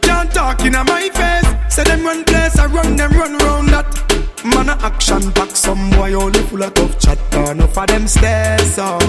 Can't 0.02 0.32
talk 0.34 0.62
in 0.66 0.74
my 0.74 1.10
face. 1.14 1.50
Say 1.74 1.84
them 1.84 2.04
run 2.04 2.24
place, 2.24 2.58
I 2.58 2.66
run 2.66 2.96
them 2.96 3.12
run 3.12 3.38
round 3.38 3.70
that. 3.70 4.09
Man 4.44 4.70
a 4.70 4.72
action 4.86 5.32
back, 5.32 5.54
some 5.54 5.90
boy 5.90 6.14
only 6.14 6.40
full 6.44 6.64
of 6.64 6.74
tough 6.74 6.98
chat. 6.98 7.20
Enough 7.34 7.78
of 7.78 7.88
them 7.88 8.08
stairs 8.08 8.78
up, 8.78 9.04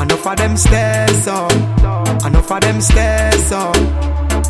enough 0.00 0.26
of 0.26 0.36
them 0.36 0.56
stairs 0.56 1.26
up, 1.26 1.52
enough 2.24 2.50
of 2.50 2.60
them 2.60 2.80
stairs 2.80 3.52
up. 3.52 3.74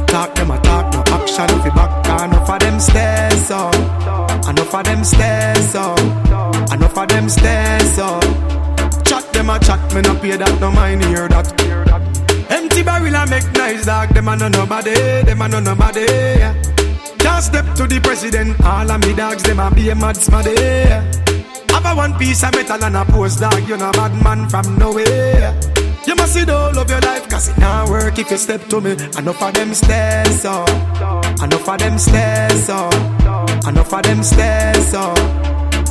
Talk 0.07 0.35
them 0.37 0.53
a 0.53 0.61
talk, 0.61 0.92
no 0.92 1.03
action 1.14 1.48
fi 1.48 1.70
back. 1.70 2.22
Enough 2.22 2.48
of 2.48 2.59
them 2.61 2.79
stairs 2.79 3.50
up, 3.50 3.74
enough 4.48 4.74
of 4.74 4.85
them 4.85 5.05
stairs 5.05 5.74
up, 5.74 5.98
enough 6.72 6.98
of 6.98 7.09
them 7.09 7.29
stairs 7.29 7.98
up. 7.98 8.22
Chat 9.05 9.33
them 9.33 9.50
a 9.50 9.59
chat, 9.59 9.94
me 9.94 10.00
no 10.03 10.14
pay 10.20 10.37
that, 10.37 10.61
no 10.61 10.70
mind 10.70 11.05
hear 11.07 11.29
that. 11.29 12.46
Empty 12.50 12.83
barrel 12.85 13.14
a 13.14 13.27
make 13.27 13.53
nice 13.55 13.85
dog, 13.85 14.11
them 14.11 14.29
a 14.29 14.37
no 14.37 14.48
nobody, 14.48 14.94
them 15.22 15.42
a 15.42 15.48
no 15.48 15.59
nobody. 15.59 16.03
Yeah. 16.03 16.74
Can't 17.25 17.43
step 17.43 17.65
to 17.77 17.87
the 17.87 18.01
president, 18.01 18.61
all 18.63 18.91
of 18.91 19.01
me 19.01 19.15
dogs, 19.15 19.43
them 19.45 19.59
a 19.59 19.71
be 19.75 19.89
a 19.89 19.95
mad 19.95 20.17
smaddy. 20.17 20.55
Have 21.73 21.87
a 21.87 21.97
one 21.97 22.13
piece 22.19 22.45
of 22.45 22.53
metal 22.53 22.85
and 22.85 22.97
a 22.97 23.05
post 23.07 23.41
dog, 23.41 23.67
you 23.67 23.79
know 23.79 23.91
bad 23.93 24.13
man 24.23 24.47
from 24.51 24.77
nowhere. 24.77 25.59
You 26.07 26.15
must 26.17 26.35
see 26.35 26.45
the 26.45 26.53
whole 26.53 26.79
of 26.79 26.91
your 26.91 27.01
life, 27.01 27.27
cause 27.31 27.49
it 27.49 27.57
not 27.57 27.89
work 27.89 28.19
if 28.19 28.31
you 28.31 28.37
step 28.37 28.67
to 28.69 28.79
me. 28.79 28.93
Enough 28.93 29.43
of 29.43 29.55
them 29.55 29.73
stairs 29.73 30.45
up, 30.45 30.69
enough 31.43 31.67
of 31.67 31.79
them 31.79 31.99
stairs 31.99 32.69
up, 32.69 32.93
enough 33.67 33.95
of 33.95 34.03
them 34.03 34.23
stairs 34.23 34.93
up. 34.95 35.17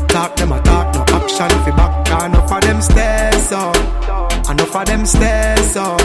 Talk 0.09 0.35
them 0.35 0.51
a 0.51 0.61
talk, 0.61 0.93
no 0.93 1.01
action 1.17 1.49
fi 1.65 1.71
back. 1.71 2.25
Enough 2.25 2.51
of 2.51 2.61
them 2.61 2.79
stairs 2.79 3.51
up, 3.51 3.75
enough 4.51 4.75
of 4.75 4.85
them 4.85 5.03
stairs 5.03 5.75
up, 5.75 6.01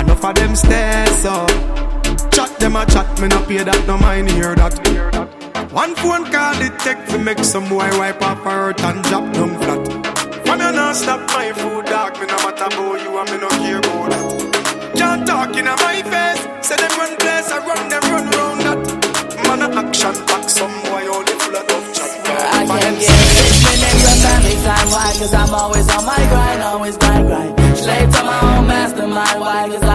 enough 0.00 0.24
of 0.24 0.34
them 0.34 0.56
stairs 0.56 1.24
up. 1.24 1.87
Chat 2.38 2.54
them 2.60 2.76
a 2.76 2.86
chat, 2.86 3.20
me 3.20 3.26
no 3.26 3.42
pay 3.50 3.64
that, 3.66 3.82
no 3.88 3.98
mind 3.98 4.30
hear 4.30 4.54
that. 4.54 4.78
One 5.74 5.96
phone 5.96 6.22
call 6.30 6.54
it 6.62 6.78
take 6.78 7.02
fi 7.10 7.18
make 7.18 7.42
some 7.42 7.68
boy 7.68 7.90
wipe 7.98 8.22
off 8.22 8.38
her 8.46 8.70
hurt 8.70 8.80
and 8.80 9.02
drop 9.10 9.26
down 9.34 9.58
flat. 9.58 9.82
From 10.46 10.60
you 10.62 10.70
not 10.70 10.94
stop 10.94 11.18
my 11.34 11.50
food, 11.50 11.86
dog. 11.90 12.14
Me 12.22 12.30
no 12.30 12.38
matter 12.46 12.70
about 12.70 13.02
you 13.02 13.10
and 13.18 13.26
me 13.26 13.38
no 13.42 13.50
care 13.58 13.82
about 13.82 14.14
that. 14.14 14.94
Can't 14.94 15.26
talk 15.26 15.50
in 15.58 15.66
my 15.66 15.98
face. 16.06 16.42
Say 16.62 16.78
them 16.78 16.94
run 16.94 17.18
place, 17.18 17.50
I 17.50 17.58
run 17.58 17.82
them 17.90 18.04
run 18.06 18.30
round 18.30 18.60
that. 18.70 18.86
Man 19.42 19.62
a 19.66 19.68
action 19.82 20.14
back, 20.30 20.46
some 20.46 20.70
boy 20.86 21.10
only 21.10 21.34
full 21.42 21.58
of 21.58 21.66
tough 21.66 21.90
chat. 21.90 22.22
I 22.54 22.62
can't 22.70 23.02
get 23.02 23.18
six 23.18 23.50
minutes 23.66 24.14
of 24.14 24.18
family 24.22 24.54
time. 24.62 24.88
Why? 24.94 25.10
Cause 25.18 25.34
I'm 25.34 25.50
always 25.58 25.90
on 25.90 26.06
my 26.06 26.22
grind, 26.30 26.62
always 26.62 26.96
grind, 27.02 27.26
grind. 27.26 27.58
Slave 27.74 28.10
to 28.14 28.22
my 28.22 28.38
own 28.46 28.66
mastermind. 28.70 29.40
Why? 29.42 29.66
Cause 29.74 29.87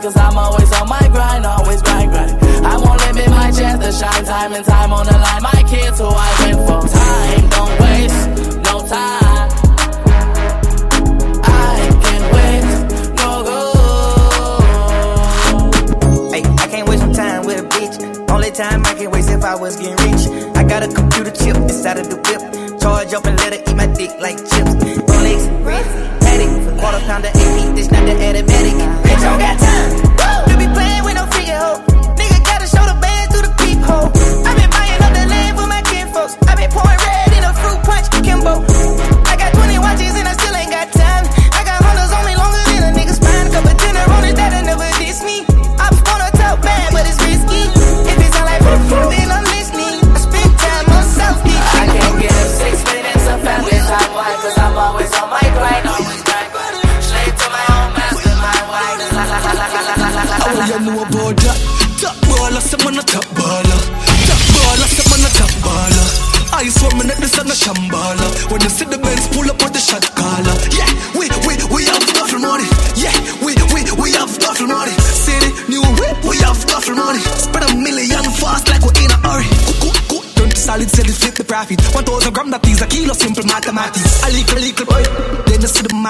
Cause 0.00 0.16
I'm 0.16 0.38
always 0.38 0.72
on 0.72 0.88
my 0.88 1.06
grind, 1.12 1.44
always 1.44 1.82
grind, 1.82 2.10
grind. 2.10 2.32
I 2.64 2.76
won't 2.78 2.98
limit 3.02 3.28
my 3.30 3.50
chance 3.52 3.84
to 3.84 3.92
shine 3.92 4.24
time 4.24 4.54
and 4.54 4.64
time 4.64 4.90
on 4.90 5.04
the 5.06 5.12
line. 5.12 5.42
My 5.42 5.62
kids 5.68 5.98
who 5.98 6.06
I 6.06 6.34
went 6.40 6.56
for. 6.66 6.80
Time, 6.88 7.48
don't 7.50 7.80
waste 7.80 8.28
no 8.64 8.80
time. 8.88 9.50
I 11.44 11.90
can't 12.02 12.32
waste 12.34 12.74
no 13.20 13.42
go. 13.44 13.58
Hey, 16.32 16.42
I 16.42 16.66
can't 16.68 16.88
waste 16.88 17.06
no 17.06 17.12
time 17.12 17.44
with 17.44 17.60
a 17.60 17.64
bitch. 17.68 18.30
Only 18.30 18.50
time 18.50 18.86
I 18.86 18.94
can 18.94 19.10
waste 19.10 19.30
if 19.30 19.44
I 19.44 19.54
was 19.54 19.76
getting 19.76 19.96
rich. 20.10 20.26
I 20.56 20.64
got 20.64 20.82
a 20.82 20.88
computer 20.88 21.30
chip 21.30 21.56
inside 21.56 21.98
of 21.98 22.08
the 22.08 22.16
whip. 22.16 22.80
Charge 22.80 23.12
up 23.12 23.26
and 23.26 23.41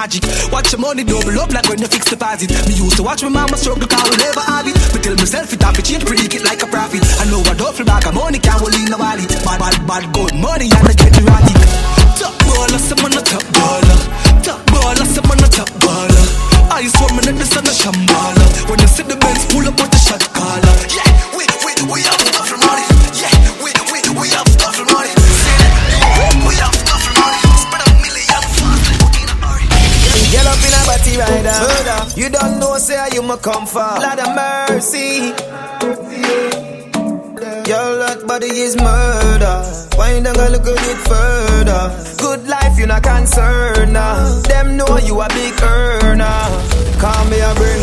magic. 0.03 0.27
Watch 0.51 0.73
your 0.73 0.81
money 0.81 1.05
double 1.05 1.39
up 1.39 1.53
like 1.55 1.69
when 1.71 1.79
you 1.79 1.87
fix 1.87 2.11
deposit. 2.11 2.51
Me 2.67 2.75
used 2.75 2.97
to 2.99 3.03
watch 3.03 3.23
my 3.23 3.29
mama 3.29 3.57
struggle, 3.57 3.87
cause 3.87 4.11
we 4.11 4.17
never 4.19 4.43
have 4.43 4.67
it. 4.67 4.75
Me 4.95 4.99
tell 4.99 5.15
myself 5.15 5.53
it 5.53 5.63
have 5.63 5.77
to 5.79 5.83
change, 5.83 6.05
predict 6.05 6.35
it 6.35 6.43
like 6.43 6.63
a 6.63 6.67
profit. 6.67 7.03
I 7.23 7.31
know 7.31 7.41
a 7.47 7.55
duffel 7.55 7.87
bag 7.87 8.07
of 8.07 8.15
money 8.15 8.39
can't 8.39 8.59
hold 8.59 8.75
in 8.75 8.91
the 8.91 8.99
wallet. 8.99 9.31
Bad, 9.47 9.59
bad, 9.63 9.87
bad, 9.87 10.05
good 10.13 10.35
money, 10.35 10.67
and 10.75 10.87
comfort. 33.73 34.01
Lord 34.01 34.19
of 34.21 34.35
mercy. 34.37 35.33
Your 37.69 37.97
lot 37.97 38.27
body 38.27 38.47
is 38.47 38.77
murder. 38.77 39.89
Why 39.97 40.21
don't 40.21 40.37
go 40.37 40.49
look 40.49 40.67
at 40.67 40.89
it 40.91 40.99
further? 41.09 42.17
Good 42.19 42.49
life, 42.49 42.79
you're 42.79 42.87
not 42.87 43.03
concerned. 43.03 43.93
Nah. 43.93 44.41
Them 44.43 44.77
know 44.77 44.99
you 44.99 45.21
a 45.21 45.29
big 45.29 45.63
earner. 45.63 46.49
Call 46.99 47.25
me 47.27 47.41
a 47.41 47.55
bring 47.55 47.83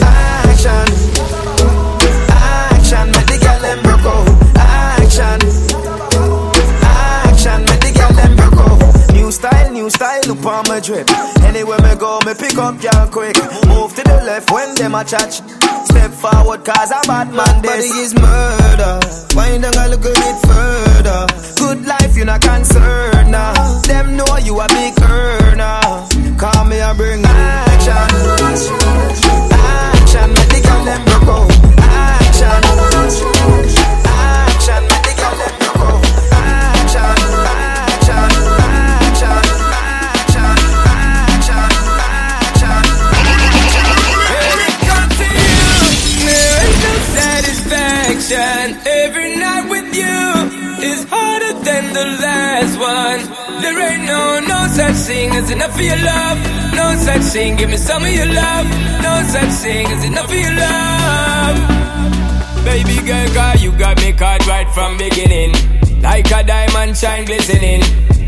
new 10.40 10.46
style, 10.46 10.46
look 10.46 10.46
on 10.46 10.68
my 10.68 10.80
drip. 10.80 11.10
Anywhere 11.44 11.80
me 11.82 11.96
go, 11.96 12.20
me 12.26 12.34
pick 12.34 12.58
up 12.58 12.82
y'all 12.82 13.08
quick. 13.08 13.36
Move 13.68 13.96
to 13.96 14.04
the 14.04 14.22
left 14.26 14.52
when 14.52 14.76
them 14.76 14.96
a 14.96 15.04
chat. 15.04 15.34
Step 15.34 16.12
forward, 16.12 16.64
cause 16.66 16.92
a 16.92 17.02
bad 17.08 17.34
man 17.34 17.62
this. 17.62 17.90
Body 17.90 18.02
is 18.02 18.14
murder. 18.16 19.00
Why 19.34 19.54
you 19.54 19.60
don't 19.60 19.90
look 19.90 20.06
at 20.06 20.18
it 20.18 20.40
further? 20.48 21.28
Good 21.58 21.86
life, 21.86 22.18
you 22.18 22.26
not 22.26 22.42
concerned 22.42 23.32
now. 23.32 23.54
Them 23.84 24.18
know 24.18 24.38
you 24.38 24.60
a 24.60 24.68
big 24.68 24.94
earner. 25.02 26.08
Call 26.38 26.66
me 26.66 26.80
and 26.80 26.98
bring 26.98 27.26
action. 27.26 27.94
Action, 29.52 30.34
girl 30.64 30.86
them 30.86 31.06
broke 31.06 31.30
out. 31.30 31.52
Action, 31.80 32.62
the 51.94 52.06
last 52.26 52.76
one. 52.80 53.22
There 53.62 53.78
ain't 53.90 54.04
no, 54.06 54.40
no 54.48 54.68
such 54.68 54.96
thing 55.08 55.32
as 55.32 55.50
enough 55.50 55.76
of 55.76 55.82
your 55.82 55.98
love. 55.98 56.38
No 56.76 56.96
such 56.96 57.22
thing, 57.34 57.56
give 57.56 57.70
me 57.70 57.78
some 57.78 58.04
of 58.04 58.10
your 58.10 58.26
love. 58.28 58.66
No 59.02 59.14
such 59.34 59.54
thing 59.64 59.88
as 59.88 60.04
enough 60.06 60.30
of 60.30 60.40
your 60.46 60.54
love. 60.54 61.58
Baby 62.66 62.98
girl, 63.08 63.28
cause 63.34 63.62
you 63.64 63.72
got 63.78 63.98
me 64.02 64.14
caught 64.14 64.46
right 64.48 64.70
from 64.74 64.98
beginning. 64.98 65.54
Like 66.02 66.32
a 66.32 66.44
diamond 66.44 66.98
shine 66.98 67.26
glistening. 67.26 67.82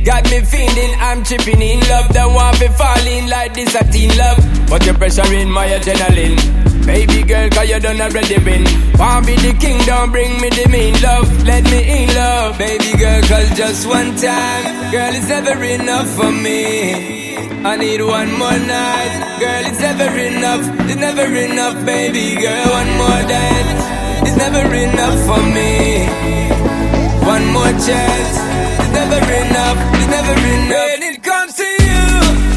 Got 0.04 0.24
me 0.32 0.42
feeling 0.42 0.94
I'm 1.00 1.24
tripping 1.24 1.62
in 1.62 1.80
love. 1.88 2.10
Don't 2.10 2.34
want 2.34 2.60
me 2.60 2.68
falling 2.70 3.30
like 3.30 3.54
this 3.54 3.76
a 3.76 3.84
teen 3.92 4.10
love. 4.18 4.38
But 4.70 4.86
your 4.86 4.96
pressure 4.96 5.32
in 5.34 5.50
my 5.50 5.68
adrenaline. 5.68 6.62
Baby 6.86 7.22
girl, 7.24 7.50
cause 7.50 7.70
you 7.70 7.80
done 7.80 8.02
already 8.02 8.38
win. 8.44 8.66
Want 8.98 9.26
be 9.28 9.36
the 9.36 9.54
king, 9.60 9.78
don't 9.86 10.12
bring 10.12 10.42
me 10.42 10.50
the 10.50 10.68
mean 10.70 11.00
love. 11.02 11.30
Let 11.46 11.64
me 11.66 12.04
in 12.04 12.10
love. 12.16 12.58
Baby 12.58 12.98
girl, 12.98 13.22
cause 13.22 13.56
just 13.56 13.88
one 13.88 14.16
time. 14.18 14.92
Girl, 14.92 15.14
it's 15.14 15.30
never 15.30 15.64
enough 15.64 16.10
for 16.16 16.32
me. 16.32 17.38
I 17.64 17.78
need 17.78 18.02
one 18.02 18.32
more 18.40 18.58
night. 18.58 19.38
Girl, 19.40 19.64
it's 19.70 19.80
never 19.80 20.10
enough. 20.18 20.66
It's 20.90 21.00
never 21.00 21.26
enough, 21.30 21.86
baby 21.86 22.42
girl. 22.42 22.66
One 22.74 22.92
more 22.98 23.22
dance. 23.30 24.28
It's 24.28 24.38
never 24.38 24.66
enough 24.74 25.18
for 25.30 25.42
me. 25.54 26.61
One 27.32 27.48
more 27.54 27.72
chance. 27.88 28.36
It's 28.82 28.92
never 28.92 29.22
enough. 29.44 29.78
It's 29.96 30.10
never 30.16 30.36
enough. 30.56 30.88
When 30.92 31.02
it 31.12 31.24
comes 31.24 31.54
to 31.56 31.64
you, 31.64 32.04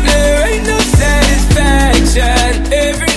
there 0.09 0.49
ain't 0.51 0.67
no 0.67 0.79
satisfaction. 0.99 2.73
Every 2.73 3.14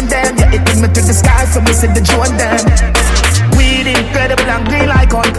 the 0.00 0.08
them. 0.08 0.36
Yeah, 0.36 0.56
it 0.56 0.64
bring 0.64 0.80
me 0.80 0.88
to 0.88 1.00
the 1.00 1.12
sky 1.12 1.44
for 1.46 1.60
me 1.60 1.72
see 1.72 1.88
the 1.92 2.00
them. 2.00 2.64
Weed 3.56 3.86
incredible 3.86 4.48
and 4.48 4.64
green 4.68 4.88
like 4.88 5.12
Hulk. 5.12 5.34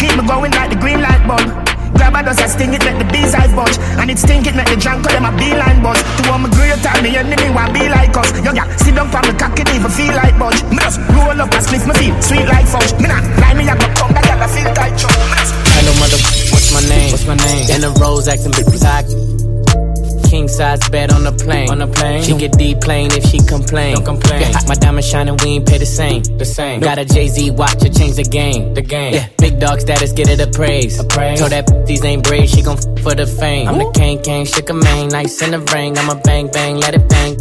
Keep 0.00 0.18
me 0.18 0.22
going 0.26 0.52
like 0.52 0.70
the 0.70 0.78
green 0.78 1.00
light 1.00 1.22
bulb. 1.26 1.46
Grab 1.94 2.12
a 2.12 2.20
dust, 2.22 2.42
I 2.42 2.46
sting 2.50 2.74
it, 2.74 2.84
make 2.84 2.98
the 2.98 3.08
bees 3.08 3.32
I 3.32 3.48
bunch. 3.54 3.78
And 3.96 4.10
it 4.10 4.18
stink 4.18 4.46
it, 4.46 4.54
make 4.54 4.68
the 4.68 4.76
drunk 4.76 5.06
call 5.06 5.14
them 5.14 5.24
a 5.24 5.32
beeline 5.38 5.80
buzz. 5.80 5.96
To 5.96 6.30
all 6.30 6.38
my 6.38 6.50
great 6.50 6.76
time, 6.82 7.00
me 7.02 7.16
enemy 7.16 7.48
want 7.54 7.72
be 7.72 7.88
like 7.88 8.12
us. 8.16 8.28
Yo, 8.44 8.52
yeah, 8.52 8.68
sit 8.76 8.94
down 8.94 9.08
for 9.08 9.22
me 9.24 9.32
cock 9.38 9.56
it, 9.56 9.68
even 9.72 9.90
feel 9.90 10.12
like 10.12 10.36
budge. 10.36 10.60
Me 10.68 10.76
just 10.82 11.00
roll 11.14 11.38
up 11.38 11.48
and 11.48 11.62
split 11.64 11.86
me 11.88 11.94
feel 11.96 12.14
sweet 12.20 12.44
like 12.44 12.66
fudge. 12.66 12.92
Me 13.00 13.08
not 13.08 13.24
lie, 13.40 13.54
me 13.54 13.64
have 13.64 13.80
to 13.80 13.88
come 13.96 14.12
back, 14.12 14.28
I 14.28 14.46
feel 14.50 14.68
tight, 14.74 14.92
just 14.98 15.16
Hello, 15.78 15.92
mother. 15.96 16.20
What's 16.52 16.68
my 16.74 16.82
name? 16.84 17.10
What's 17.12 17.26
my 17.26 17.36
name? 17.36 17.70
In 17.72 17.80
the 17.80 17.90
rose, 17.96 18.28
acting 18.28 18.52
big 18.52 18.68
black. 18.76 19.35
King 20.36 20.48
size 20.48 20.86
bed 20.90 21.10
on 21.12 21.24
the 21.24 21.32
plane. 21.32 21.70
On 21.70 21.78
the 21.78 21.86
plane. 21.86 22.22
She 22.22 22.36
get 22.36 22.52
deep 22.58 22.82
plane 22.82 23.08
if 23.12 23.24
she 23.24 23.38
complain. 23.38 23.94
Don't 23.94 24.04
complain. 24.04 24.42
Yeah, 24.42 24.60
my 24.68 24.74
diamond 24.74 25.06
shining, 25.06 25.34
we 25.42 25.56
ain't 25.56 25.66
pay 25.66 25.78
the 25.78 25.86
same. 25.86 26.22
The 26.24 26.44
same. 26.44 26.80
Got 26.80 26.98
a 26.98 27.06
Jay 27.06 27.28
Z 27.28 27.52
watch 27.52 27.78
to 27.78 27.88
change 27.88 28.16
the 28.16 28.22
game. 28.22 28.74
The 28.74 28.82
game. 28.82 29.14
Yeah. 29.14 29.28
Big 29.38 29.58
dog 29.58 29.80
status, 29.80 30.12
get 30.12 30.28
it 30.28 30.38
a 30.38 30.46
praise. 30.46 31.02
praise. 31.06 31.38
Told 31.40 31.52
that 31.52 31.86
these 31.86 32.04
ain't 32.04 32.22
braids, 32.22 32.52
she 32.52 32.60
gon' 32.60 32.76
f 32.76 32.84
for 33.02 33.14
the 33.14 33.26
fame. 33.26 33.66
I'm 33.66 33.78
the 33.78 33.90
king, 33.92 34.20
king, 34.20 34.44
shook 34.44 34.68
a 34.68 34.74
mane, 34.74 35.08
nice 35.08 35.40
in 35.40 35.52
the 35.52 35.60
ring. 35.72 35.96
I'm 35.96 36.10
a 36.10 36.20
bang, 36.20 36.48
bang, 36.48 36.76
let 36.76 36.94
it 36.94 37.08
bang. 37.08 37.32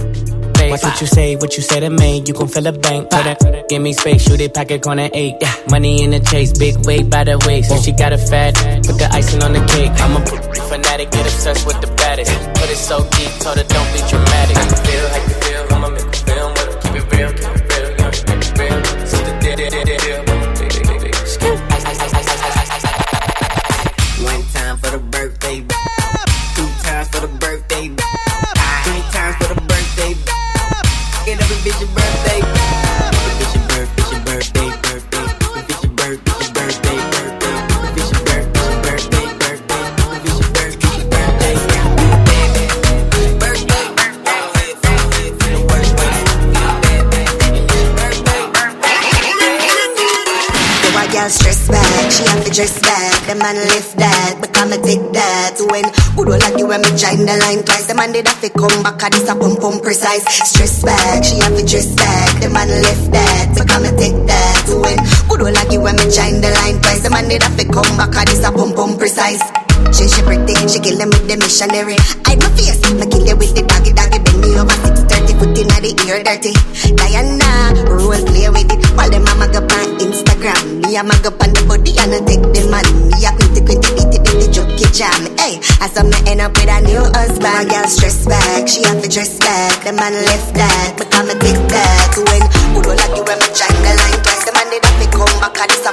Watch 0.72 0.84
what 0.84 1.02
you 1.02 1.08
say, 1.08 1.36
what 1.36 1.58
you 1.58 1.64
say 1.64 1.82
to 1.82 1.90
me. 1.90 2.24
You 2.26 2.34
gon' 2.34 2.48
fill 2.48 2.66
a 2.68 2.72
bank. 2.72 3.10
Tell 3.10 3.24
that, 3.24 3.68
give 3.68 3.82
me 3.82 3.92
space, 3.92 4.24
shoot 4.24 4.40
it, 4.40 4.54
pack 4.54 4.72
it 4.72 4.82
corner 4.82 5.10
eight. 5.14 5.36
Yeah, 5.42 5.54
money 5.70 6.02
in 6.02 6.12
the 6.12 6.22
chase, 6.22 6.58
big 6.58 6.86
weight 6.88 7.10
by 7.10 7.26
the 7.26 7.38
waist. 7.46 7.70
So 7.70 7.78
she 7.78 7.92
got 7.92 8.14
a 8.14 8.18
fat, 8.18 8.56
put 8.88 8.98
the 8.98 9.10
icing 9.12 9.44
on 9.44 9.52
the 9.52 9.64
cake. 9.66 9.92
I'm 10.00 10.16
a 10.16 10.26
fanatic, 10.70 11.12
get 11.12 11.26
obsessed 11.26 11.68
with 11.68 11.82
the 11.82 11.95
baddest. 12.65 12.65
Put 12.65 12.71
it 12.71 12.78
so 12.78 13.10
deep, 13.12 13.32
told 13.39 13.58
her 13.58 13.63
don't 13.63 13.93
be 13.93 13.99
dramatic. 14.10 14.85
Join 56.96 57.28
the 57.28 57.36
line 57.44 57.62
twice, 57.68 57.86
the 57.86 57.96
man 57.96 58.12
did 58.16 58.28
have 58.28 58.40
to 58.40 58.50
come 58.50 58.84
back, 58.84 59.04
and 59.04 59.14
this 59.14 59.28
a 59.28 59.36
pump 59.36 59.60
pump 59.60 59.84
precise. 59.84 60.24
Stress 60.48 60.84
back, 60.84 61.24
she 61.24 61.36
have 61.44 61.52
to 61.52 61.64
dress 61.68 61.92
back. 61.96 62.40
The 62.40 62.50
man 62.50 62.72
lift 62.72 63.12
that, 63.12 63.52
become 63.52 63.84
a 63.84 63.92
take 64.00 64.16
that. 64.32 64.64
When 64.72 64.96
good 65.28 65.42
one 65.44 65.54
like 65.54 65.72
you 65.76 65.84
when 65.84 66.00
me 66.00 66.08
join 66.08 66.40
the 66.40 66.56
line 66.64 66.80
twice, 66.80 67.04
the 67.04 67.12
man 67.12 67.28
did 67.28 67.44
have 67.44 67.58
to 67.60 67.66
come 67.68 67.92
back, 68.00 68.16
and 68.16 68.28
this 68.32 68.44
a 68.48 68.50
pump 68.52 68.80
pump 68.80 68.96
precise. 68.96 69.44
She 69.92 70.08
she 70.08 70.24
pretty, 70.24 70.56
she 70.72 70.80
kill 70.80 70.96
them 70.96 71.12
with 71.12 71.28
the 71.28 71.36
missionary. 71.36 72.00
I 72.26 72.40
my 72.40 72.48
face, 72.56 72.80
me 72.96 73.06
kill 73.12 73.28
you 73.28 73.36
with 73.36 73.54
the 73.54 73.64
doggy 73.68 73.92
doggy. 73.92 74.20
Bend 74.24 74.40
me 74.40 74.56
over 74.56 74.78
six 74.88 75.04
thirty, 75.04 75.36
foot 75.36 75.52
in 75.60 75.68
the 75.68 75.92
ear 76.08 76.24
dirty. 76.24 76.56
Diana, 76.96 77.76
role 77.92 78.16
play 78.24 78.48
with 78.48 78.72
it. 78.72 78.82
While 78.96 79.12
the 79.12 79.20
mama 79.20 79.52
go 79.52 79.60
on 79.60 80.00
Instagram, 80.00 80.80
me 80.80 80.96
a 80.96 81.04
mag 81.04 81.28
up 81.28 81.44
on 81.44 81.52
the 81.52 81.62
body 81.68 81.92
and 82.00 82.16
I 82.16 82.20
take 82.24 82.46
the 82.56 82.64
man. 82.72 82.88
Me 83.12 83.20
a 83.28 83.32
quinty 83.36 83.62
quinty 83.68 84.05
jam. 84.96 85.28
Hey, 85.36 85.60
I 85.84 85.92
saw 85.92 86.08
me 86.08 86.16
end 86.24 86.40
up 86.40 86.56
with 86.56 86.72
a 86.72 86.80
new 86.88 87.04
husband. 87.12 87.44
My 87.44 87.68
girl 87.68 87.84
stress 87.84 88.24
back, 88.26 88.68
she 88.68 88.80
have 88.88 89.04
to 89.04 89.10
dress 89.12 89.38
back. 89.40 89.84
The 89.84 89.92
man 89.92 90.16
left 90.16 90.56
that, 90.56 90.96
become 90.96 91.28
a 91.28 91.36
take 91.36 91.60
that. 91.68 92.16
When 92.16 92.44
who 92.72 92.80
don't 92.80 92.96
like 92.96 93.12
you 93.12 93.24
when 93.28 93.38
me 93.44 93.50
join 93.52 93.76
the 93.84 93.92
line 93.92 94.20
twice, 94.24 94.48
the 94.48 94.56
man 94.56 94.72
did 94.72 94.88
have 94.88 94.96
to 95.04 95.08
come 95.12 95.36
back 95.44 95.60
and 95.60 95.70
this 95.70 95.84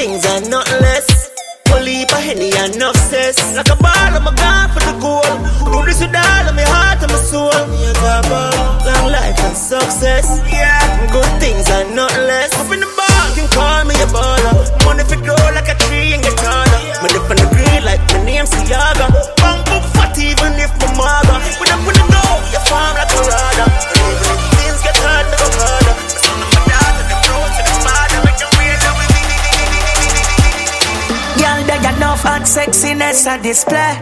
things 0.00 0.24
and 0.24 0.50
nothing 0.50 0.80
less. 0.80 1.30
Only 1.74 2.02
a 2.16 2.18
henny 2.26 2.50
and 2.62 2.74
enough 2.74 2.96
cess. 2.96 3.36
Like 3.56 3.70
a 3.76 3.76
ball, 3.84 4.12
I'm 4.16 4.26
a 4.26 4.32
gone 4.42 4.68
for 4.74 4.82
the 4.88 4.94
goal. 5.04 5.32
Do 5.72 5.78
this 5.86 6.00
with 6.00 6.16
all 6.16 6.44
of 6.48 6.54
my 6.58 6.66
heart 6.72 7.02
and 7.04 7.12
my 7.12 7.20
soul. 7.30 7.52
Long 8.86 9.06
life 9.16 9.38
and 9.46 9.56
success. 9.56 10.26
Yeah. 10.48 10.80
Good 11.12 11.32
things 11.42 11.68
and 11.76 11.94
nothing 11.94 12.26
less. 12.32 12.49
Sexiness 33.20 33.26
I 33.26 33.42
display. 33.42 33.94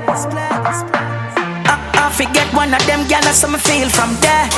I, 1.66 1.74
I 1.94 2.10
forget 2.12 2.46
one 2.54 2.74
of 2.74 2.82
them 2.86 3.06
girl, 3.08 3.22
so 3.32 3.48
me 3.48 3.58
feel 3.58 3.88
from 3.90 4.14
there. 4.20 4.48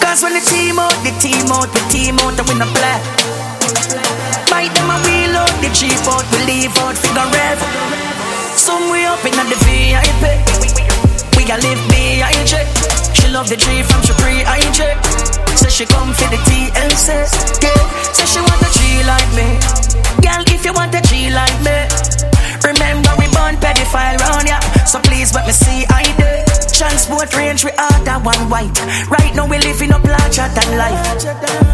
Cause 0.00 0.22
when 0.22 0.34
the 0.34 0.40
team 0.40 0.78
out, 0.78 0.94
the 1.02 1.12
team 1.20 1.46
out, 1.50 1.70
the 1.72 1.82
team 1.90 2.18
out, 2.20 2.38
and 2.38 2.48
we 2.48 2.54
no 2.58 2.66
play. 2.74 2.98
Bite 4.50 4.72
them 4.74 4.90
and 4.90 5.02
wheel 5.06 5.36
out, 5.38 5.54
the 5.62 5.70
cheap 5.74 5.98
out, 6.10 6.24
we 6.32 6.38
leave 6.46 6.74
out, 6.82 6.96
figure 6.96 7.28
rev. 7.30 7.58
Some 8.54 8.90
way 8.90 9.04
up 9.06 9.22
in 9.24 9.34
the 9.34 9.58
VIP. 9.62 10.24
We 11.36 11.42
a 11.50 11.56
live 11.58 11.82
B.I.J. 11.90 12.52
She 13.14 13.28
love 13.30 13.48
the 13.48 13.56
tree 13.56 13.82
from 13.82 14.02
she 14.02 14.12
pre-I.J. 14.14 14.96
Say 15.56 15.70
she 15.70 15.86
come 15.86 16.12
for 16.14 16.28
the 16.30 16.38
TLC. 16.46 17.08
Yeah, 17.62 18.12
say 18.12 18.26
she 18.26 18.40
want 18.40 18.62
a 18.62 18.70
tree 18.72 19.02
like 19.04 19.30
me. 19.34 19.58
Girl, 20.22 20.42
if 20.46 20.64
you 20.64 20.72
want 20.72 20.94
a 20.94 21.02
tree 21.02 21.30
like 21.30 21.58
me, 21.60 21.84
remember 22.64 23.03
born 23.74 23.86
pedophile 23.86 24.18
round 24.20 24.48
ya. 24.48 24.60
So 24.86 25.00
please 25.00 25.34
let 25.34 25.46
me 25.46 25.52
see 25.52 25.84
I 25.88 26.04
did. 26.16 26.46
Transport 26.72 27.34
range 27.36 27.64
we 27.64 27.70
order 27.70 28.18
one 28.22 28.50
white. 28.50 28.74
Right 29.08 29.34
now 29.34 29.46
we 29.46 29.58
living 29.58 29.92
up 29.92 30.04
larger 30.04 30.48
than 30.54 30.78
life. 30.78 31.00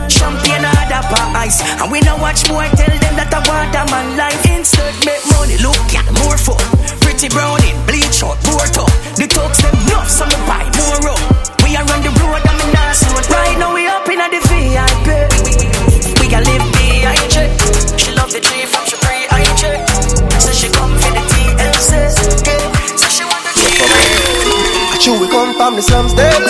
Champagne 0.08 0.64
order 0.64 1.02
per 1.08 1.24
ice, 1.36 1.62
and 1.80 1.90
we 1.90 2.00
no 2.00 2.16
watch 2.16 2.48
more. 2.48 2.68
Tell 2.76 2.96
them 3.00 3.14
that 3.16 3.32
I 3.32 3.40
want 3.48 3.74
a 3.74 3.82
man 3.90 4.16
life. 4.16 4.44
Insert 4.46 4.94
make 5.04 5.24
money, 5.32 5.56
look 5.58 5.80
yeah, 5.92 6.04
more 6.20 6.36
fun. 6.36 6.60
Pretty 7.00 7.28
brownie, 7.28 7.72
bleach 7.86 8.22
out, 8.22 8.36
more 8.48 8.66
top. 8.68 8.92
The 9.16 9.26
talks 9.26 9.62
them 9.62 9.74
enough, 9.88 10.08
so 10.08 10.24
me 10.26 10.36
buy 10.44 10.64
more 10.76 10.98
rum. 11.00 11.20
We 11.64 11.76
are 11.76 11.86
on 11.88 12.00
the 12.04 12.12
road, 12.20 12.44
I'm 12.44 12.60
in. 12.60 12.70
Right 13.30 13.56
now 13.58 13.72
we 13.74 13.86
up 13.86 14.08
in 14.08 14.20
the 14.20 14.40
VIP. 14.48 15.08
We 16.20 16.28
can 16.28 16.44
live 16.44 16.70
from 25.60 25.76
the 25.76 25.82
slums 25.82 26.14
them. 26.14 26.40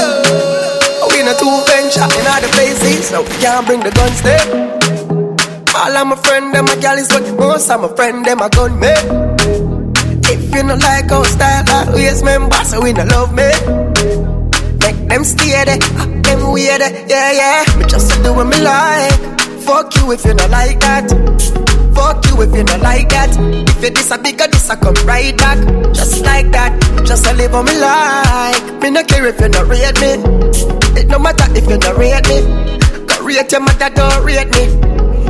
We 1.10 1.18
not 1.26 1.36
two 1.42 1.50
venture 1.66 2.06
in 2.06 2.26
other 2.30 2.46
places, 2.54 3.08
so 3.08 3.22
we 3.22 3.34
can't 3.42 3.66
bring 3.66 3.80
the 3.80 3.90
guns 3.90 4.22
there. 4.22 4.46
All 5.74 5.96
of 5.96 6.06
my 6.06 6.14
friend, 6.14 6.54
them 6.54 6.66
my 6.66 6.76
gal 6.76 6.96
is 6.96 7.10
what 7.10 7.26
most 7.36 7.68
of 7.70 7.80
my 7.80 7.88
friend, 7.96 8.24
them 8.24 8.38
a 8.38 8.48
gun 8.48 8.78
me. 8.78 8.94
If 10.30 10.54
you 10.54 10.62
not 10.62 10.78
like 10.78 11.10
our 11.10 11.24
style, 11.24 11.88
always 11.88 12.22
member, 12.22 12.62
so 12.62 12.80
we 12.80 12.92
not 12.92 13.08
love 13.08 13.34
me. 13.34 13.50
Make 14.78 15.00
them 15.10 15.24
stay 15.24 15.58
there, 15.64 15.78
them 16.22 16.52
weird, 16.52 16.80
yeah, 17.10 17.32
yeah. 17.40 17.78
Me 17.78 17.86
just 17.86 18.14
do 18.22 18.32
what 18.32 18.46
me 18.46 18.60
like. 18.62 19.18
Fuck 19.66 19.96
you 19.96 20.12
if 20.12 20.24
you 20.24 20.34
not 20.34 20.50
like 20.50 20.78
that. 20.86 21.79
Fuck 22.00 22.24
you 22.32 22.40
if 22.40 22.56
you 22.56 22.64
not 22.64 22.80
like 22.80 23.10
that. 23.10 23.28
If 23.36 23.84
you 23.84 23.90
this 23.90 24.10
a 24.10 24.16
bigger, 24.16 24.48
this 24.48 24.70
a 24.70 24.76
come 24.76 24.96
right 25.04 25.36
back. 25.36 25.60
Just 25.92 26.24
like 26.24 26.48
that. 26.56 26.72
Just 27.04 27.26
a 27.26 27.34
live 27.36 27.52
on 27.52 27.66
me 27.68 27.76
like. 27.76 28.80
Me 28.80 28.88
no 28.88 29.04
care 29.04 29.28
if 29.28 29.36
you 29.36 29.52
not 29.52 29.68
rate 29.68 30.00
me. 30.00 30.16
It 30.96 31.08
no 31.12 31.18
matter 31.18 31.44
if 31.52 31.68
you 31.68 31.76
not 31.76 32.00
rate 32.00 32.24
me. 32.24 32.40
Go 33.04 33.20
rate 33.20 33.52
your 33.52 33.60
mother, 33.60 33.92
don't 33.92 34.24
rate 34.24 34.48
me. 34.48 34.64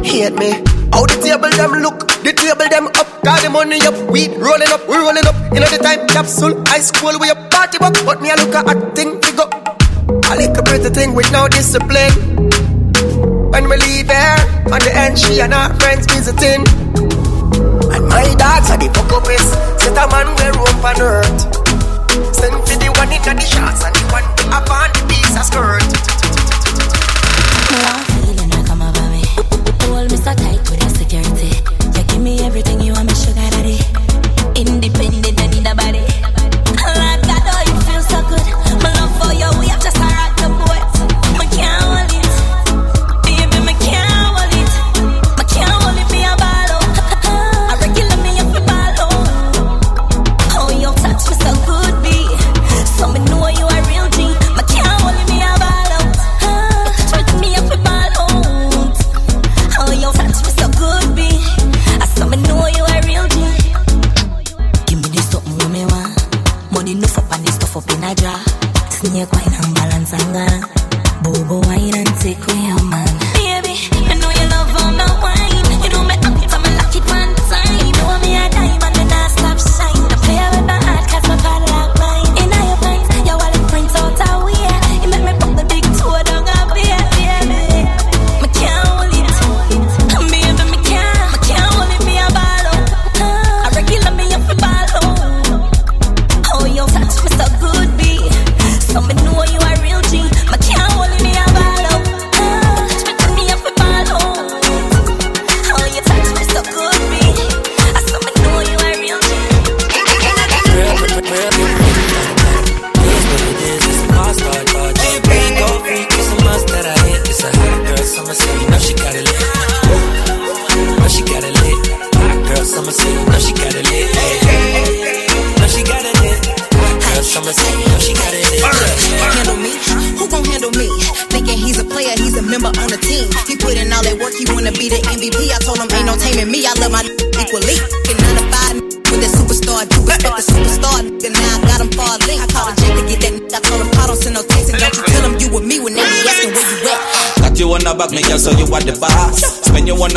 Hate 0.06 0.38
me. 0.38 0.62
How 0.94 1.10
the 1.10 1.18
table 1.18 1.50
them 1.58 1.82
look, 1.82 2.06
the 2.22 2.30
table 2.38 2.68
them 2.70 2.86
up, 2.94 3.08
got 3.26 3.42
the 3.42 3.50
money 3.50 3.82
up, 3.82 3.94
we 4.06 4.30
rolling 4.38 4.70
up, 4.70 4.86
we 4.86 4.94
rolling 4.94 5.26
up. 5.26 5.34
You 5.50 5.58
know 5.58 5.70
the 5.74 5.78
time 5.82 6.06
capsule, 6.06 6.54
high 6.70 6.86
school 6.86 7.18
we 7.18 7.30
a 7.30 7.34
party 7.50 7.78
book, 7.78 7.98
but 8.06 8.22
me 8.22 8.30
a 8.30 8.36
look 8.38 8.54
at 8.54 8.70
acting 8.70 9.18
figure. 9.18 9.50
I 10.30 10.38
like 10.38 10.54
a 10.54 10.62
pretty 10.62 10.90
thing 10.90 11.14
with 11.14 11.30
no 11.32 11.48
discipline. 11.48 12.14
When 13.50 13.68
we 13.68 13.76
leave 13.76 14.06
here, 14.06 14.38
on 14.70 14.78
the 14.78 14.92
end, 14.94 15.18
she 15.18 15.40
and 15.40 15.52
her 15.52 15.74
friends 15.82 16.06
visiting. 16.06 16.62
And 17.90 18.04
my 18.06 18.24
dogs 18.38 18.70
are 18.70 18.78
the 18.78 18.88
fuck 18.94 19.10
up 19.10 19.26
is 19.26 19.42
set 19.82 19.98
a 19.98 20.06
man 20.06 20.30
where 20.38 20.54
room 20.54 20.84
on 20.86 21.00
earth. 21.02 21.38
Send 22.30 22.54
for 22.62 22.78
the 22.78 22.88
one 22.94 23.10
in 23.10 23.20
the 23.20 23.42
shots 23.42 23.82
and 23.82 23.94
the 23.94 24.02
one 24.14 24.24
up 24.54 24.70
on 24.70 24.88
the 24.94 25.02
piece 25.10 25.34
of 25.34 25.44
skirt. 25.50 25.82
One 27.74 28.04
feeling 28.22 28.50
like 28.54 28.66
come 28.66 28.82
over 28.86 29.06
me. 29.10 29.26
Hold 29.90 30.10
me 30.10 30.16
so 30.16 30.32
tight 30.32 30.62
with 30.70 30.80
your 30.80 30.94
security. 30.94 31.50
You 31.98 32.02
give 32.06 32.22
me 32.22 32.40
everything 32.46 32.80
you 32.80 32.89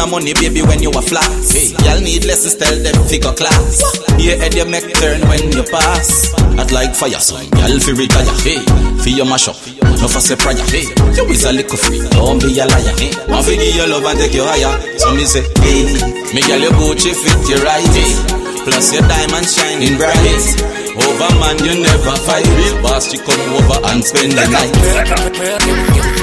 Spend 0.04 0.12
you 0.12 0.18
on 0.18 0.26
the 0.26 0.36
money, 0.36 0.36
baby, 0.36 0.62
when 0.68 0.84
you 0.84 0.92
are 0.92 1.02
flat. 1.02 1.32
Y'all 1.88 2.02
need 2.04 2.26
lessons, 2.26 2.56
tell 2.60 2.76
them 2.76 2.96
figure 3.08 3.32
class. 3.32 3.80
Your 4.20 4.36
head 4.36 4.54
you 4.54 4.66
make 4.68 4.92
turn 5.00 5.22
when 5.32 5.52
you 5.52 5.64
pass. 5.64 6.34
I'd 6.60 6.72
like 6.72 6.92
fire, 6.92 7.20
so 7.24 7.40
y'all 7.40 7.80
fi 7.80 7.92
retire. 7.96 8.28
Hey, 8.44 8.60
fi 9.00 9.16
your 9.16 9.26
mash 9.26 9.48
up, 9.48 9.56
no 10.04 10.08
for 10.12 10.20
say 10.20 10.36
prayer. 10.36 10.60
Hey, 10.68 10.92
you 11.16 11.24
is 11.32 11.46
a 11.48 11.54
little 11.56 11.78
free, 11.80 12.04
don't 12.12 12.44
be 12.44 12.52
a 12.60 12.68
liar. 12.68 12.94
Hey, 13.00 13.16
want 13.32 13.48
fi 13.48 13.56
give 13.56 13.76
you 13.76 13.88
love 13.88 14.04
and 14.04 14.20
take 14.20 14.36
you 14.36 14.44
higher. 14.44 14.76
So 15.00 15.16
me 15.16 15.24
say, 15.24 15.44
hey, 15.64 15.88
me 16.36 16.42
girl, 16.44 16.60
your 16.60 16.76
Gucci 16.76 17.16
fit 17.16 17.40
you 17.48 17.64
right. 17.64 17.88
Hey, 17.96 18.12
plus 18.68 18.92
your 18.92 19.08
diamond 19.08 19.48
shining 19.48 19.96
bright. 19.96 20.52
Over 21.00 21.32
man, 21.40 21.58
you 21.64 21.80
never 21.80 22.16
fight. 22.28 22.44
Real 22.44 22.76
boss, 22.84 23.08
you 23.14 23.24
come 23.24 23.40
over 23.56 23.80
and 23.88 24.04
spend 24.04 24.36
the 24.36 24.46
night. 24.52 26.23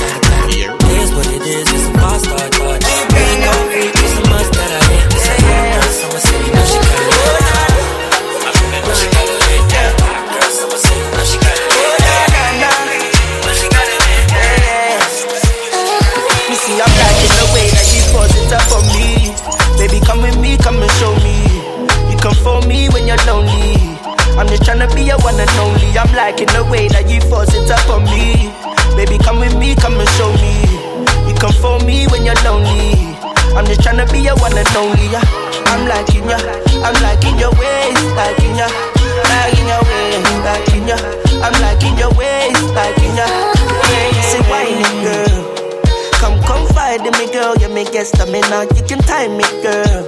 Girl. 49.71 50.03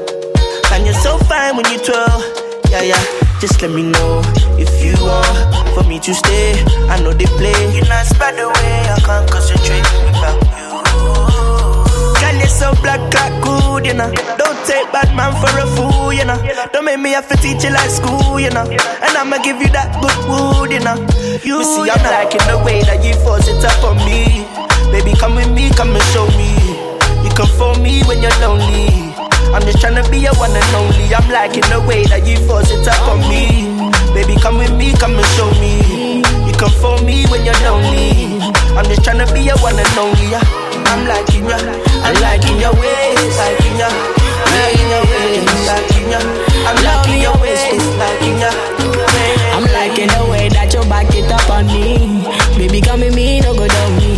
And 0.72 0.84
you're 0.86 1.02
so 1.06 1.18
fine 1.30 1.56
when 1.56 1.66
you 1.70 1.78
twirl. 1.78 2.18
Yeah, 2.70 2.82
yeah. 2.82 3.02
Just 3.40 3.60
let 3.62 3.70
me 3.70 3.82
know 3.82 4.22
if 4.58 4.70
you 4.82 4.94
want 5.02 5.74
for 5.74 5.84
me 5.88 5.98
to 6.00 6.14
stay. 6.14 6.58
I 6.90 6.98
know 7.02 7.12
they 7.12 7.30
play. 7.38 7.58
You're 7.74 7.86
not 7.86 8.06
spread 8.06 8.38
away. 8.38 8.76
I 8.96 8.98
can't 9.06 9.26
concentrate 9.30 9.86
without 10.06 10.38
you. 10.58 10.70
Girl, 12.20 12.36
you're 12.38 12.56
so 12.62 12.74
black, 12.82 13.02
like 13.14 13.36
good, 13.42 13.86
you 13.86 13.94
know. 13.94 14.10
Don't 14.38 14.58
take 14.66 14.86
bad 14.94 15.10
man 15.14 15.32
for 15.42 15.52
a 15.58 15.66
fool, 15.74 16.12
you 16.12 16.24
know. 16.24 16.38
Don't 16.72 16.84
make 16.84 17.00
me 17.00 17.10
have 17.12 17.28
to 17.28 17.36
teach 17.36 17.64
you 17.64 17.70
like 17.70 17.90
school, 17.90 18.40
you 18.40 18.50
know. 18.50 18.66
And 18.66 19.12
I'ma 19.18 19.38
give 19.42 19.60
you 19.60 19.68
that 19.76 19.90
good 20.00 20.18
wood, 20.30 20.70
you 20.70 20.80
know. 20.80 20.96
You 21.42 21.62
see, 21.64 21.90
I'm 21.90 22.02
liking 22.02 22.46
the 22.46 22.62
way 22.64 22.82
that 22.82 23.04
you 23.04 23.14
force 23.26 23.48
it 23.48 23.62
up 23.64 23.84
on 23.84 23.96
me. 24.06 24.46
Baby, 24.92 25.14
come 25.18 25.34
with 25.34 25.50
me, 25.50 25.70
come 25.70 25.94
and 25.94 26.04
show 26.14 26.26
me. 26.38 26.50
You 27.24 27.30
come 27.34 27.50
for 27.58 27.74
me 27.82 28.02
when 28.04 28.22
you're 28.22 28.38
lonely. 28.40 29.11
I'm 29.52 29.62
just 29.62 29.78
tryna 29.78 30.02
be 30.10 30.18
your 30.18 30.34
one 30.40 30.50
and 30.56 30.74
only. 30.74 31.12
I'm 31.14 31.28
liking 31.30 31.66
the 31.68 31.80
way 31.84 32.04
that 32.08 32.24
you 32.26 32.40
force 32.48 32.70
it 32.72 32.88
up 32.88 33.04
on 33.08 33.20
me. 33.28 33.68
Baby, 34.16 34.36
come 34.40 34.56
with 34.58 34.72
me, 34.72 34.92
come 34.96 35.12
and 35.16 35.28
show 35.36 35.48
me. 35.60 36.24
You 36.48 36.54
come 36.56 36.72
for 36.80 36.96
me 37.04 37.24
when 37.28 37.44
you're 37.44 37.56
lonely. 37.64 38.40
I'm 38.76 38.84
just 38.88 39.04
tryna 39.04 39.28
be 39.32 39.48
a 39.52 39.56
one 39.60 39.76
and 39.76 39.96
only. 40.00 40.32
I'm 40.92 41.04
liking 41.08 41.44
ya, 41.48 41.56
I'm 42.04 42.16
liking 42.20 42.60
your 42.60 42.72
ways, 42.76 43.32
liking 43.36 43.76
ya, 43.80 43.88
liking 44.56 44.88
your 44.92 45.04
ways, 45.08 45.44
liking 45.68 46.08
ya. 46.12 46.20
I'm 46.68 46.76
liking 46.84 47.20
your 47.20 47.36
ways, 47.40 47.80
liking 47.96 48.38
ya. 48.40 48.50
I'm 49.56 49.64
liking 49.72 50.08
the 50.08 50.24
way 50.32 50.48
that 50.48 50.72
you 50.72 50.80
back 50.88 51.08
it 51.12 51.28
up 51.32 51.48
on 51.48 51.66
me. 51.68 52.24
Baby, 52.56 52.80
come 52.80 53.00
with 53.00 53.14
me, 53.14 53.40
no 53.40 53.54
go 53.54 53.68
down 53.68 53.96
me. 54.00 54.16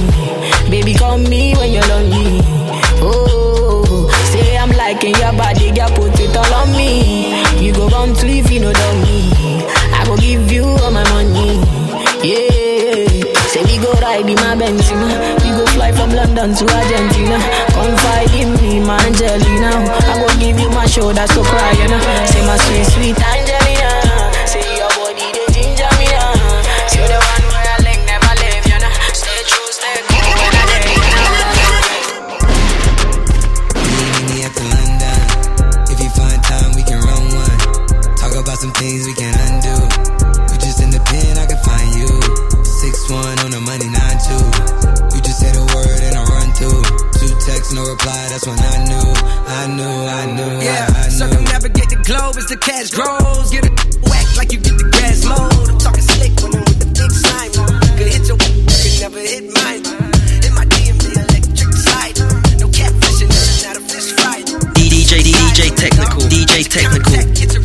Baby, 0.70 0.94
call 0.94 1.18
me 1.18 1.54
when 1.58 1.72
you're 1.72 1.86
lonely. 1.86 2.23
Liking 5.04 5.20
your 5.20 5.32
body, 5.36 5.70
girl, 5.70 5.88
put 6.00 6.18
it 6.18 6.34
all 6.34 6.54
on 6.64 6.72
me. 6.72 7.36
You 7.62 7.74
go 7.74 7.88
run 7.88 8.14
to 8.14 8.26
if 8.26 8.50
you 8.50 8.60
know 8.60 8.72
down 8.72 9.02
me. 9.02 9.28
I 9.92 10.02
go 10.06 10.16
give 10.16 10.50
you 10.50 10.64
all 10.64 10.90
my 10.90 11.04
money. 11.12 11.60
Yeah, 12.24 13.04
say 13.52 13.60
we 13.68 13.76
go 13.84 13.92
ride 14.00 14.24
in 14.24 14.36
my 14.40 14.56
Benzema. 14.56 15.12
We 15.44 15.50
go 15.52 15.66
fly 15.76 15.92
from 15.92 16.08
London 16.08 16.54
to 16.56 16.64
Argentina. 16.72 17.36
Confide 17.76 18.32
in 18.32 18.56
me, 18.56 18.80
my 18.80 18.96
Angelina. 19.04 19.76
I 20.08 20.24
go 20.24 20.28
give 20.40 20.58
you 20.58 20.70
my 20.70 20.86
shoulder, 20.86 21.26
so 21.28 21.44
cry. 21.44 21.74
Say 22.24 22.40
my 22.48 22.56
sweet, 22.56 22.86
sweet 22.96 23.16
the 52.54 52.60
globe 52.60 52.76
cash 52.76 52.90
grows. 52.90 53.50
Get 53.50 53.64
it 53.64 53.74
whack 54.04 54.26
like 54.36 54.52
you 54.52 54.58
get 54.58 54.78
the 54.78 54.88
grass 54.90 55.24
mowed. 55.24 55.68
I'm 55.70 55.78
talking 55.78 56.02
slick 56.02 56.34
when 56.42 56.54
I'm 56.54 56.64
with 56.64 56.78
the 56.78 56.90
big 56.94 57.10
slime. 57.10 57.52
Could 57.96 58.08
hit 58.10 58.24
your, 58.28 58.38
could 58.38 58.96
never 59.00 59.20
hit 59.20 59.44
mine. 59.50 59.82
In 60.44 60.52
my 60.54 60.64
DM, 60.66 60.96
the 61.02 61.10
electric 61.18 61.72
slide. 61.74 62.16
No 62.60 62.66
catfishing, 62.70 63.32
not 63.66 63.76
a 63.78 63.82
fish 63.82 64.10
fight. 64.18 64.46
DJ 64.78 65.22
DJ 65.24 65.74
Technical. 65.74 66.22
DJ 66.30 66.68
Technical. 66.68 67.12
Hit 67.34 67.52
your. 67.52 67.62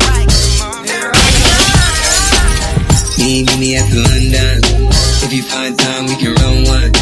Meet 3.20 3.52
me 3.60 3.76
at 3.76 3.84
the 3.92 4.00
London. 4.00 4.58
If 5.22 5.32
you 5.32 5.42
find 5.42 5.78
time, 5.78 6.06
we 6.06 6.16
can 6.16 6.32
run 6.40 6.64
one. 6.64 6.92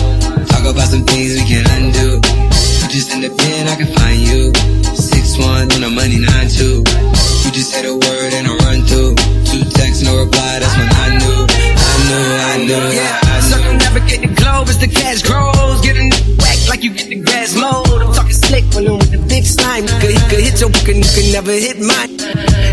Talk 0.50 0.66
about 0.66 0.88
some 0.90 1.04
things 1.04 1.38
we 1.38 1.46
can 1.46 1.64
undo. 1.78 2.18
You 2.18 2.86
just 2.90 3.14
in 3.14 3.20
the 3.22 3.30
pen, 3.30 3.68
I 3.68 3.76
can 3.76 3.86
find 3.94 4.20
you. 4.20 4.52
Six 4.96 5.38
one 5.38 5.70
on 5.72 5.80
the 5.80 5.90
money, 5.90 6.18
nine 6.18 6.48
two. 6.48 6.87
Say 7.78 7.86
the 7.86 7.94
word 7.94 8.32
and 8.34 8.48
I 8.48 8.54
run 8.66 8.82
through. 8.90 9.14
Two 9.46 9.62
texts, 9.70 10.02
no 10.02 10.18
reply. 10.18 10.58
That's 10.58 10.74
when 10.76 10.88
I 10.90 11.14
knew, 11.14 11.46
I 11.46 11.94
knew, 12.08 12.26
I 12.50 12.56
knew, 12.66 12.86
Yeah, 12.98 13.27
book 20.78 20.88
and 20.94 21.04
you 21.04 21.10
could 21.10 21.32
never 21.32 21.52
hit 21.52 21.78
mine. 21.78 22.10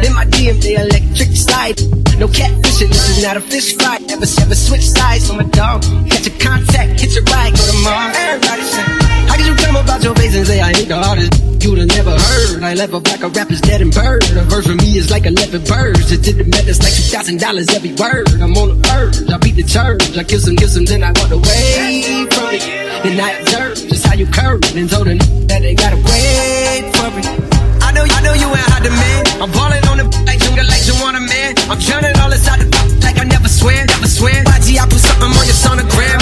In 0.05 0.13
my 0.13 0.25
DM, 0.25 0.61
the 0.61 0.75
electric 0.75 1.31
slide. 1.33 1.79
No 2.19 2.27
catfishing, 2.27 2.89
this 2.89 3.09
is 3.09 3.23
not 3.23 3.37
a 3.37 3.41
fish 3.41 3.75
fry. 3.75 3.97
Never, 3.99 4.25
never 4.39 4.55
switch 4.55 4.87
sides 4.87 5.29
on 5.29 5.37
my 5.37 5.43
dog. 5.49 5.83
Catch 6.09 6.27
a 6.27 6.33
contact, 6.39 6.99
hit 6.99 7.13
your 7.13 7.23
right, 7.25 7.51
go 7.51 7.63
to 7.65 7.77
Mars. 7.83 8.15
Everybody 8.15 8.63
say, 8.63 8.81
how 9.27 9.35
could 9.35 9.47
you 9.47 9.55
come 9.55 9.75
about 9.75 10.03
your 10.03 10.15
face 10.15 10.35
and 10.35 10.47
say 10.47 10.61
I 10.61 10.71
ain't 10.71 10.87
the 10.87 10.97
hardest? 10.97 11.33
You'd 11.65 11.79
have 11.79 11.87
never 11.97 12.13
heard. 12.13 12.63
I 12.63 12.75
left 12.75 12.93
a 12.93 12.99
black 12.99 13.23
a 13.23 13.29
rapper's 13.29 13.61
dead 13.61 13.81
and 13.81 13.91
bird. 13.91 14.23
A 14.37 14.45
verse 14.45 14.67
for 14.67 14.75
me 14.75 14.97
is 14.97 15.09
like 15.09 15.25
11 15.25 15.65
birds. 15.65 16.11
It 16.11 16.21
did 16.21 16.37
the 16.37 16.45
math, 16.45 16.67
it's 16.67 16.79
like 16.79 16.93
$2,000 16.93 17.41
every 17.73 17.93
word. 17.97 18.29
I'm 18.39 18.53
on 18.55 18.69
the 18.69 18.77
urge, 18.93 19.17
I 19.29 19.37
beat 19.37 19.55
the 19.55 19.63
church. 19.63 20.15
I 20.15 20.23
kiss 20.23 20.47
him, 20.47 20.55
kiss 20.55 20.75
him, 20.75 20.85
then 20.85 21.03
I 21.03 21.11
walk 21.17 21.31
away 21.31 22.27
from 22.29 22.53
it. 22.53 22.61
Then 23.03 23.19
I 23.19 23.31
observe 23.41 23.89
just 23.89 24.05
how 24.05 24.13
you 24.13 24.27
curve 24.27 24.61
and 24.75 24.89
told 24.89 25.07
the 25.07 25.17
that 25.49 25.61
they 25.61 25.73
gotta 25.73 25.97
wait 25.97 26.95
for 26.95 27.19
it. 27.19 27.54
I 27.95 28.03
know, 28.03 28.11
I 28.11 28.21
know 28.27 28.35
you 28.35 28.51
ain't 28.51 28.67
hot 28.75 28.83
demand. 28.83 29.23
I'm 29.39 29.47
balling 29.55 29.79
on 29.87 30.03
the 30.03 30.05
like 30.27 30.43
you 30.43 30.51
like 30.51 30.83
you 30.83 30.99
want 30.99 31.15
a 31.15 31.23
man. 31.23 31.55
I'm 31.71 31.79
drowning 31.79 32.11
all 32.19 32.27
inside 32.27 32.59
the 32.59 32.67
like 32.99 33.15
I 33.15 33.23
never 33.23 33.47
swear, 33.47 33.87
never 33.87 34.07
swear. 34.11 34.35
YG, 34.43 34.75
I 34.75 34.83
put 34.83 34.99
something 34.99 35.31
on 35.31 35.45
your 35.47 35.55
sonogram, 35.55 36.19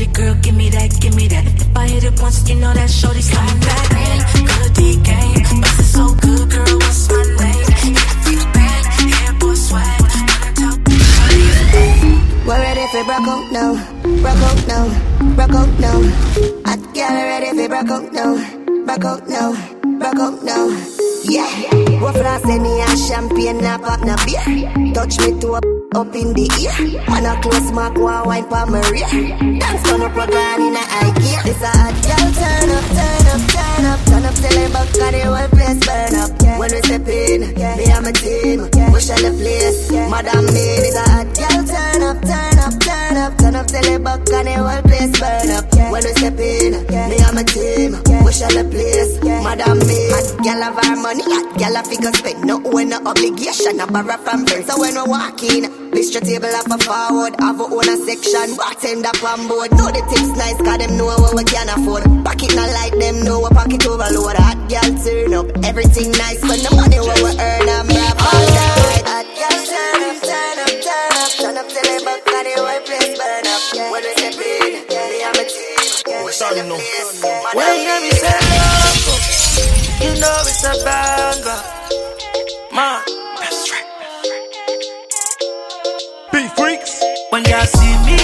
booty 0.00 0.12
girl, 0.12 0.34
give 0.42 0.56
me 0.56 0.70
that, 0.70 1.00
give 1.00 1.14
me 1.14 1.28
that. 1.28 1.46
If 1.46 1.76
I 1.76 1.88
hit 1.88 2.04
it 2.04 2.20
once, 2.20 2.48
you 2.48 2.56
know 2.56 2.72
that 2.72 2.90
shorty's 2.90 3.30
coming 3.30 3.60
back. 3.60 3.88
Good 4.34 4.74
D 4.74 4.96
game, 5.02 5.60
bustin' 5.60 5.84
so 5.84 6.14
good, 6.14 6.50
girl. 6.50 6.78
What's 6.78 7.08
my 7.10 7.22
name? 7.40 7.94
Back, 8.52 8.84
hair 8.96 9.32
boy 9.38 9.54
swag. 9.54 10.00
We're 12.46 12.58
ready 12.58 12.86
for 12.90 13.04
broke 13.04 13.28
oh, 13.28 13.36
out 13.36 13.52
now, 13.52 13.72
broke 14.22 14.40
oh, 14.40 14.48
out 14.48 14.60
now, 14.66 14.84
broke 15.36 15.54
out 15.54 15.72
now. 15.78 15.98
Hot 16.66 16.82
girl 16.94 17.14
ready 17.30 17.50
for 17.50 17.68
now, 17.68 18.36
broke 18.86 19.04
oh, 19.04 19.08
out 19.08 19.28
now, 19.28 19.52
broke 19.98 20.18
out 20.18 20.42
now. 20.42 20.64
Yeah, 21.24 21.79
what 22.00 22.14
floss 22.14 22.44
any 22.48 22.80
and 22.80 22.98
champagne, 22.98 23.58
now 23.58 23.78
pop 23.78 24.00
na 24.00 24.16
beer. 24.24 24.40
Touch 24.94 25.20
me 25.20 25.38
to 25.40 25.54
up, 25.54 25.64
up 25.94 26.14
in 26.14 26.32
the 26.32 26.48
ear. 26.58 26.72
Man 27.08 27.26
a 27.26 27.40
close 27.42 27.70
mark, 27.72 27.94
one 27.96 28.26
wine 28.26 28.48
my 28.48 28.80
rear. 28.90 29.06
Dance 29.60 29.82
turn 29.84 30.02
up 30.02 30.16
a 30.16 30.24
girl 30.26 30.60
in 30.66 30.74
a 30.74 30.80
high. 30.80 31.12
This 31.44 31.62
a 31.62 31.68
hot 31.68 31.94
girl, 32.00 32.28
turn 32.40 32.70
up, 32.72 32.86
turn 32.96 33.26
up, 33.30 33.42
turn 33.52 33.84
up, 33.84 34.00
turn 34.08 34.24
up 34.24 34.34
till 34.34 34.58
it 34.58 34.72
back 34.72 34.88
and 34.96 35.14
the 35.14 35.20
whole 35.28 35.48
place 35.52 35.80
burn 35.86 36.14
up. 36.16 36.30
When 36.58 36.70
we 36.72 36.80
step 36.82 37.08
in, 37.08 37.40
me 37.54 37.84
and 37.92 38.04
my 38.04 38.12
team, 38.12 38.60
we 38.92 39.00
shall 39.00 39.20
the 39.20 39.30
place. 39.36 39.90
Madam 39.92 40.46
me, 40.46 40.66
this 40.80 40.96
a 40.96 41.04
hot 41.10 41.28
girl, 41.36 41.60
turn 41.68 42.02
up, 42.02 42.18
turn 42.22 42.44
up, 42.44 42.49
turn 43.10 43.18
up, 43.18 43.38
turn 43.38 43.54
up 43.56 43.66
till 43.66 43.84
it 43.84 44.02
back 44.04 44.20
and 44.30 44.46
the 44.46 44.54
whole 44.54 44.82
place 44.82 45.14
burn 45.18 45.50
up. 45.50 45.66
When 45.90 46.02
we 46.06 46.12
step 46.14 46.38
in, 46.38 46.72
me 47.10 47.16
and 47.18 47.34
my 47.34 47.42
team, 47.42 47.98
we 48.22 48.30
shall 48.30 48.54
the 48.54 48.62
place. 48.70 49.18
Madam 49.42 49.78
me, 49.82 49.98
hot 50.14 50.30
girl 50.38 50.62
have 50.62 50.78
our 50.78 50.96
money, 50.96 51.26
hot 51.26 51.50
girl 51.58 51.74
have 51.74 51.86
figure 51.90 52.14
spend. 52.14 52.46
No 52.46 52.62
owe 52.62 52.84
no 52.86 52.98
obligation, 53.02 53.80
I 53.80 53.86
borrow 53.90 54.16
from 54.22 54.46
friends. 54.46 54.70
So 54.70 54.78
when 54.78 54.94
we 54.94 55.02
walk 55.10 55.42
in, 55.42 55.66
bistro 55.90 56.22
table 56.22 56.54
up 56.54 56.70
a 56.70 56.78
forward, 56.78 57.34
have 57.42 57.58
a 57.58 57.66
own 57.66 57.88
a 57.90 57.96
section, 58.06 58.54
bartender 58.54 59.14
on 59.26 59.50
board. 59.50 59.74
Know 59.74 59.90
the 59.90 60.02
tips 60.06 60.30
nice, 60.38 60.58
cause 60.62 60.78
them 60.78 60.94
know 60.94 61.10
what 61.18 61.34
we 61.34 61.42
can 61.44 61.66
afford. 61.66 62.06
Pocket 62.22 62.54
not 62.54 62.70
like 62.78 62.94
them, 62.94 63.26
know 63.26 63.42
we 63.42 63.50
pocket 63.50 63.82
overload. 63.90 64.38
Hot 64.38 64.60
girl 64.70 64.90
turn 65.02 65.34
up, 65.34 65.46
everything 65.66 66.14
nice, 66.14 66.40
but 66.46 66.62
the 66.62 66.70
money 66.78 67.02
what 67.02 67.18
we 67.18 67.32
earn, 67.34 67.66
I'm 67.66 67.90
rap 67.90 68.18
all 68.22 68.44
night. 68.54 69.02
Hot 69.10 69.26
girl 69.34 69.58
turn 69.66 69.98
up, 69.98 70.16
turn 70.22 70.56
up, 70.62 70.74
turn 70.78 71.10
up, 71.18 71.30
turn 71.42 71.56
up 71.58 71.66
till 71.66 71.82
the 71.82 71.98
whole 72.06 72.19
team, 76.30 76.30
we 76.30 76.32
shall 76.32 76.54
the 76.54 76.62
place. 76.62 77.24
When 77.54 78.02
you 78.04 78.12
say 78.12 78.40
loco, 78.56 79.14
you 80.04 80.10
know 80.20 80.36
it's 80.46 80.64
a 80.64 80.72
banger. 80.84 81.60
Man, 82.72 83.02
that's 83.40 83.70
right. 83.72 83.88
Big 86.32 86.50
freaks. 86.52 87.02
When 87.30 87.44
y'all 87.44 87.66
see 87.66 87.94
me 88.06 88.18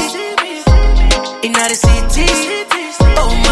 in 1.46 1.52
the 1.52 1.74
city, 1.74 2.26
oh 3.18 3.45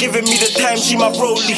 giving 0.00 0.24
me 0.24 0.36
the 0.40 0.48
time, 0.56 0.78
she 0.80 0.96
my 0.96 1.12
rollie. 1.12 1.52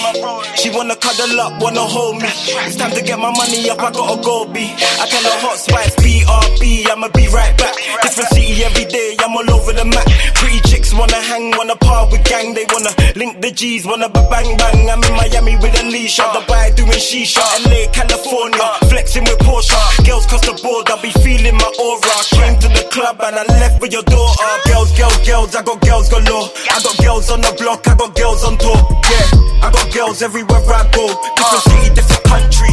She 0.58 0.68
wanna 0.74 0.96
cuddle 0.96 1.40
up, 1.40 1.62
wanna 1.62 1.86
hold 1.86 2.20
me. 2.20 2.26
It's 2.66 2.74
time 2.74 2.90
to 2.90 3.00
get 3.00 3.16
my 3.16 3.30
money 3.30 3.70
up, 3.70 3.78
I 3.78 3.92
gotta 3.94 4.20
go 4.20 4.44
B. 4.50 4.66
I 4.66 5.06
tell 5.06 5.22
her 5.22 5.38
hot 5.46 5.58
spice, 5.58 5.94
BRB, 6.02 6.90
I'ma 6.90 7.08
be 7.14 7.28
right 7.30 7.54
back. 7.56 7.74
Different 8.02 8.30
city 8.34 8.64
every 8.64 8.84
day, 8.86 9.14
I'm 9.20 9.36
all 9.38 9.48
over 9.54 9.72
the 9.72 9.84
map. 9.86 10.06
Pretty 10.34 10.58
wanna 10.94 11.20
hang, 11.20 11.50
wanna 11.56 11.76
par 11.76 12.08
with 12.10 12.24
gang, 12.24 12.54
they 12.54 12.66
wanna 12.72 12.90
link 13.16 13.40
the 13.40 13.50
G's, 13.50 13.84
wanna 13.86 14.08
ba- 14.08 14.26
bang 14.30 14.56
bang. 14.56 14.90
I'm 14.90 15.02
in 15.02 15.12
Miami 15.14 15.56
with 15.56 15.78
Alicia, 15.80 16.22
the 16.34 16.40
boy 16.46 16.72
doing 16.76 17.00
shisha. 17.00 17.42
LA, 17.66 17.88
California, 17.92 18.68
flexing 18.88 19.24
with 19.24 19.38
Porsche. 19.40 19.78
Girls 20.06 20.26
cross 20.26 20.44
the 20.46 20.54
board, 20.62 20.88
I 20.90 21.00
be 21.02 21.10
feeling 21.22 21.56
my 21.56 21.70
aura. 21.80 22.16
Came 22.36 22.58
to 22.60 22.68
the 22.68 22.84
club 22.90 23.20
and 23.22 23.36
I 23.36 23.44
left 23.60 23.80
with 23.80 23.92
your 23.92 24.02
daughter. 24.04 24.50
Girls, 24.66 24.90
girls, 24.98 25.18
girls, 25.26 25.54
I 25.56 25.62
got 25.62 25.80
girls 25.80 26.08
galore. 26.08 26.48
I 26.70 26.80
got 26.82 26.96
girls 26.98 27.30
on 27.30 27.40
the 27.40 27.52
block, 27.58 27.86
I 27.88 27.94
got 27.96 28.14
girls 28.14 28.44
on 28.44 28.58
tour. 28.58 28.76
Yeah, 29.10 29.66
I 29.66 29.70
got 29.70 29.92
girls 29.94 30.22
everywhere 30.22 30.60
I 30.66 30.88
go. 30.92 31.06
Different 31.36 31.62
city, 31.68 31.88
different 31.94 32.24
country, 32.24 32.72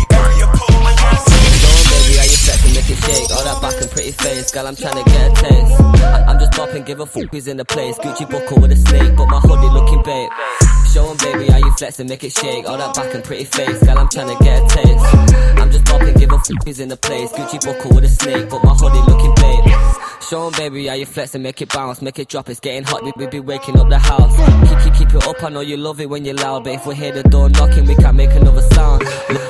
shake. 3.06 3.30
All 3.32 3.44
that 3.44 3.60
back 3.62 3.82
and 3.82 3.90
pretty 3.92 4.12
face, 4.12 4.52
girl, 4.52 4.68
I'm 4.68 4.76
trying 4.76 5.04
to 5.04 5.10
get 5.10 5.32
a 5.32 5.36
taste. 5.44 5.82
I- 6.04 6.24
I'm 6.28 6.40
just 6.40 6.52
bopping, 6.54 6.86
give 6.86 7.00
a 7.00 7.06
fuck 7.06 7.30
who's 7.32 7.48
in 7.48 7.58
the 7.58 7.66
place. 7.66 7.96
Gucci 7.98 8.30
buckle 8.30 8.60
with 8.62 8.72
a 8.72 8.76
snake, 8.76 9.16
but 9.16 9.28
my 9.28 9.40
hoodie 9.40 9.70
looking 9.74 10.02
babe. 10.04 10.30
Show 10.94 11.10
'em, 11.12 11.18
baby, 11.18 11.52
how 11.52 11.58
you 11.60 11.72
flex 11.74 12.00
and 12.00 12.10
make 12.10 12.24
it 12.24 12.32
shake. 12.32 12.68
All 12.68 12.78
that 12.78 12.96
back 12.96 13.14
and 13.14 13.24
pretty 13.24 13.46
face, 13.46 13.80
girl, 13.84 13.98
I'm 14.00 14.10
trying 14.10 14.36
to 14.36 14.44
get 14.44 14.64
a 14.64 14.68
taste. 14.76 15.06
I'm 15.60 15.72
just 15.72 15.86
bopping, 15.86 16.18
give 16.18 16.32
a 16.32 16.40
fuck 16.40 16.64
who's 16.66 16.80
in 16.80 16.90
the 16.90 16.98
place. 16.98 17.32
Gucci 17.32 17.64
buckle 17.64 17.92
with 17.96 18.06
a 18.06 18.10
snake, 18.10 18.50
but 18.50 18.64
my 18.64 18.74
hoodie 18.74 19.04
looking 19.12 19.34
babe. 19.36 19.74
Show 20.30 20.46
'em, 20.48 20.54
baby, 20.54 20.88
how 20.88 20.94
you 20.96 21.06
flex 21.06 21.34
and 21.36 21.44
make 21.44 21.62
it 21.62 21.70
bounce, 21.74 22.02
make 22.02 22.20
it 22.20 22.28
drop. 22.28 22.50
It's 22.50 22.60
getting 22.60 22.84
hot, 22.84 23.04
we, 23.04 23.12
we 23.18 23.28
be 23.28 23.40
waking 23.40 23.80
up 23.80 23.90
the 23.90 23.98
house. 24.00 24.36
Keep, 24.70 24.80
keep, 24.84 24.94
keep 25.10 25.16
it 25.16 25.28
up, 25.28 25.44
I 25.44 25.50
know 25.50 25.62
you 25.62 25.78
love 25.78 26.00
it 26.02 26.10
when 26.10 26.26
you're 26.26 26.36
loud, 26.36 26.64
but 26.66 26.74
if 26.74 26.86
we 26.86 26.96
hear 26.96 27.12
the 27.12 27.24
door 27.24 27.50
knocking, 27.50 27.86
we 27.86 27.96
can't 27.96 28.16
make 28.16 28.32
another 28.32 28.62
sound. 28.74 29.04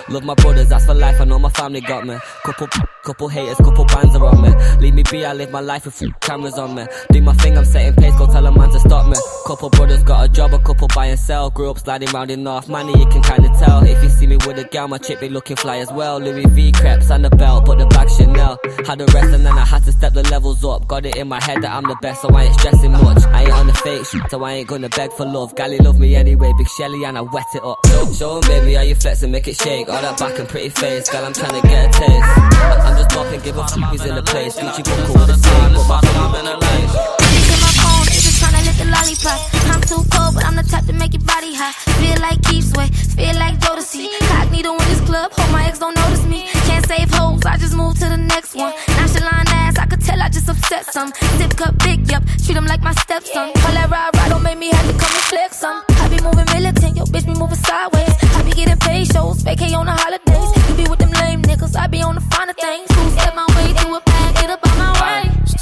Lo- 0.08 0.20
love 0.20 0.26
my 0.26 0.36
brothers, 0.36 0.70
that's 0.70 0.86
for 0.86 0.94
life. 0.94 1.20
I 1.22 1.26
know 1.26 1.40
my 1.40 1.50
family 1.50 1.82
got 1.82 2.06
me. 2.06 2.18
Couple, 2.44 2.68
couple 3.04 3.28
haters, 3.30 3.58
couple 3.58 3.86
bands 3.86 4.16
are 4.16 4.26
on 4.26 4.42
me. 4.42 4.50
Leave 4.80 4.94
me 4.94 5.04
be, 5.10 5.26
I 5.26 5.34
live 5.34 5.52
my 5.52 5.60
life 5.60 5.86
with 5.86 6.20
cameras 6.20 6.58
on 6.58 6.76
me. 6.76 6.86
Do 7.12 7.22
my 7.22 7.34
thing, 7.34 7.58
I'm 7.58 7.66
setting 7.66 7.94
pace, 7.96 8.16
go 8.18 8.28
tell 8.28 8.46
a 8.46 8.52
man 8.52 8.70
to 8.70 8.80
stop 8.80 9.08
me. 9.08 9.16
Couple 9.46 9.70
brothers 9.70 10.04
got 10.04 10.26
a 10.26 10.30
job, 10.30 10.54
a 10.54 10.60
couple 10.60 10.88
buy 10.94 11.08
and 11.08 11.20
sell. 11.20 11.50
Grew 11.50 11.72
up 11.72 11.80
sliding 11.80 12.10
round 12.10 12.32
in 12.32 12.44
North 12.44 12.68
Money, 12.70 12.98
you 13.00 13.06
can 13.08 13.22
kinda 13.22 13.50
tell. 13.60 13.84
If 13.84 14.04
you 14.04 14.10
see 14.10 14.28
me 14.28 14.38
with 14.46 14.60
a 14.60 14.66
gal, 14.66 14.88
my 14.88 14.98
chick 14.98 15.20
be 15.20 15.30
looking 15.30 15.56
fly 15.56 15.78
as 15.78 15.92
well. 15.92 16.20
Louis 16.20 16.46
V 16.46 16.72
crepes 16.72 17.10
and 17.10 17.24
the 17.24 17.30
belt, 17.30 17.66
but 17.66 17.78
the 17.78 17.86
back 17.88 18.10
Chanel. 18.10 18.58
Had 18.86 19.00
the 19.00 19.06
rest 19.14 19.34
and 19.34 19.46
then 19.46 19.58
I 19.58 19.66
had 19.66 19.84
to 19.86 19.92
step 19.92 20.14
the 20.14 20.24
levels 20.30 20.64
up. 20.66 20.88
Got 20.88 21.06
it 21.06 21.16
in 21.16 21.28
my 21.28 21.42
head 21.42 21.62
that 21.62 21.72
I'm 21.72 21.84
the 21.84 21.96
best, 22.02 22.22
so 22.22 22.30
I 22.30 22.44
ain't 22.44 22.60
stressing 22.60 22.92
much. 22.92 23.24
I 23.28 23.44
ain't 23.44 23.52
on 23.52 23.68
the 23.68 23.74
fake 23.74 24.06
shit, 24.06 24.22
so 24.30 24.44
I 24.44 24.54
ain't 24.54 24.68
gonna 24.68 24.90
beg 24.90 25.12
for 25.14 25.26
love. 25.26 25.56
Gally 25.56 25.78
love 25.78 26.00
me 26.00 26.16
anyway, 26.16 26.52
big 26.58 26.68
Shelly, 26.78 27.04
and 27.06 27.18
I 27.18 27.22
wet 27.22 27.46
it 27.54 27.64
up. 27.64 27.78
Show, 27.88 28.14
show 28.14 28.36
'em, 28.38 28.42
baby, 28.50 28.74
how 28.76 28.82
you 28.82 28.96
flexing, 28.96 29.32
make 29.32 29.48
it 29.48 29.56
shake. 29.56 29.88
All 30.00 30.06
that 30.06 30.18
back 30.18 30.40
and 30.40 30.48
pretty 30.48 30.70
face, 30.70 31.10
girl, 31.10 31.26
I'm 31.26 31.34
trying 31.34 31.62
to 31.62 31.68
get 31.68 31.94
a 31.94 32.00
taste. 32.00 32.24
I'm 32.24 32.96
just 32.96 33.10
bopping, 33.10 33.44
give 33.44 33.58
a 33.58 33.68
fuck 33.68 33.92
who's 33.92 34.06
in 34.06 34.16
the 34.16 34.24
place. 34.24 34.56
Gucci 34.56 34.82
buckle 34.82 35.14
with 35.14 35.30
a 35.30 35.34
snake, 35.36 35.74
but 35.74 35.88
my 35.90 36.00
phone 36.00 36.36
in 36.40 36.46
the 36.46 36.56
lane. 36.56 37.19
Lick 38.80 38.88
the 38.88 38.92
lollipop. 38.96 39.40
I'm 39.76 39.82
too 39.82 40.04
cold, 40.12 40.36
but 40.36 40.46
I'm 40.46 40.56
the 40.56 40.64
type 40.64 40.86
to 40.86 40.94
make 40.94 41.14
your 41.14 41.24
body 41.24 41.54
hot. 41.54 41.76
Feel 42.00 42.16
like 42.22 42.42
keep 42.44 42.64
sweat, 42.64 42.90
feel 42.96 43.36
like 43.36 43.60
Jodeci. 43.60 44.08
Cognito 44.32 44.72
in 44.72 44.88
this 44.88 45.02
club, 45.02 45.32
hope 45.34 45.52
my 45.52 45.68
ex 45.68 45.80
don't 45.80 45.96
notice 45.96 46.26
me. 46.26 46.48
Can't 46.68 46.86
save 46.86 47.12
hoes, 47.12 47.44
I 47.46 47.58
just 47.58 47.76
move 47.76 48.00
to 48.00 48.08
the 48.08 48.18
next 48.18 48.56
one. 48.56 48.74
Nonchalant 48.96 49.52
ass, 49.52 49.78
I 49.78 49.86
could 49.86 50.02
tell 50.02 50.22
I 50.22 50.30
just 50.30 50.48
upset 50.48 50.86
some. 50.86 51.12
Zip 51.38 51.56
cup 51.58 51.78
big, 51.80 52.10
yup, 52.10 52.24
treat 52.46 52.56
him 52.56 52.66
like 52.66 52.82
my 52.82 52.94
stepson. 52.94 53.52
Call 53.60 53.74
that 53.76 53.90
ride, 53.90 54.16
ride, 54.16 54.30
don't 54.30 54.44
make 54.44 54.58
me 54.58 54.70
have 54.72 54.88
to 54.88 54.96
come 54.96 55.12
and 55.12 55.28
flex 55.28 55.58
some. 55.58 55.84
I 55.90 56.08
be 56.08 56.22
moving 56.24 56.48
militant, 56.54 56.96
yo, 56.96 57.04
bitch 57.04 57.26
be 57.26 57.34
moving 57.34 57.60
sideways. 57.60 58.16
I 58.36 58.44
be 58.44 58.52
getting 58.52 58.80
paid 58.80 59.12
shows, 59.12 59.44
vacay 59.44 59.76
on 59.76 59.88
the 59.88 59.96
holidays. 59.96 60.50
You 60.70 60.76
be 60.76 60.90
with 60.90 61.00
them 61.00 61.12
lame 61.20 61.42
niggas, 61.44 61.76
I 61.76 61.88
be 61.88 62.02
on 62.02 62.16
the 62.16 62.22
finer 62.32 62.54
things. 62.54 62.88
Who 62.96 63.10
step 63.12 63.36
my 63.36 63.48
way 63.58 63.74
to 63.74 63.96
a 63.96 64.02
bag, 64.02 64.36
get 64.36 64.50
up 64.50 64.69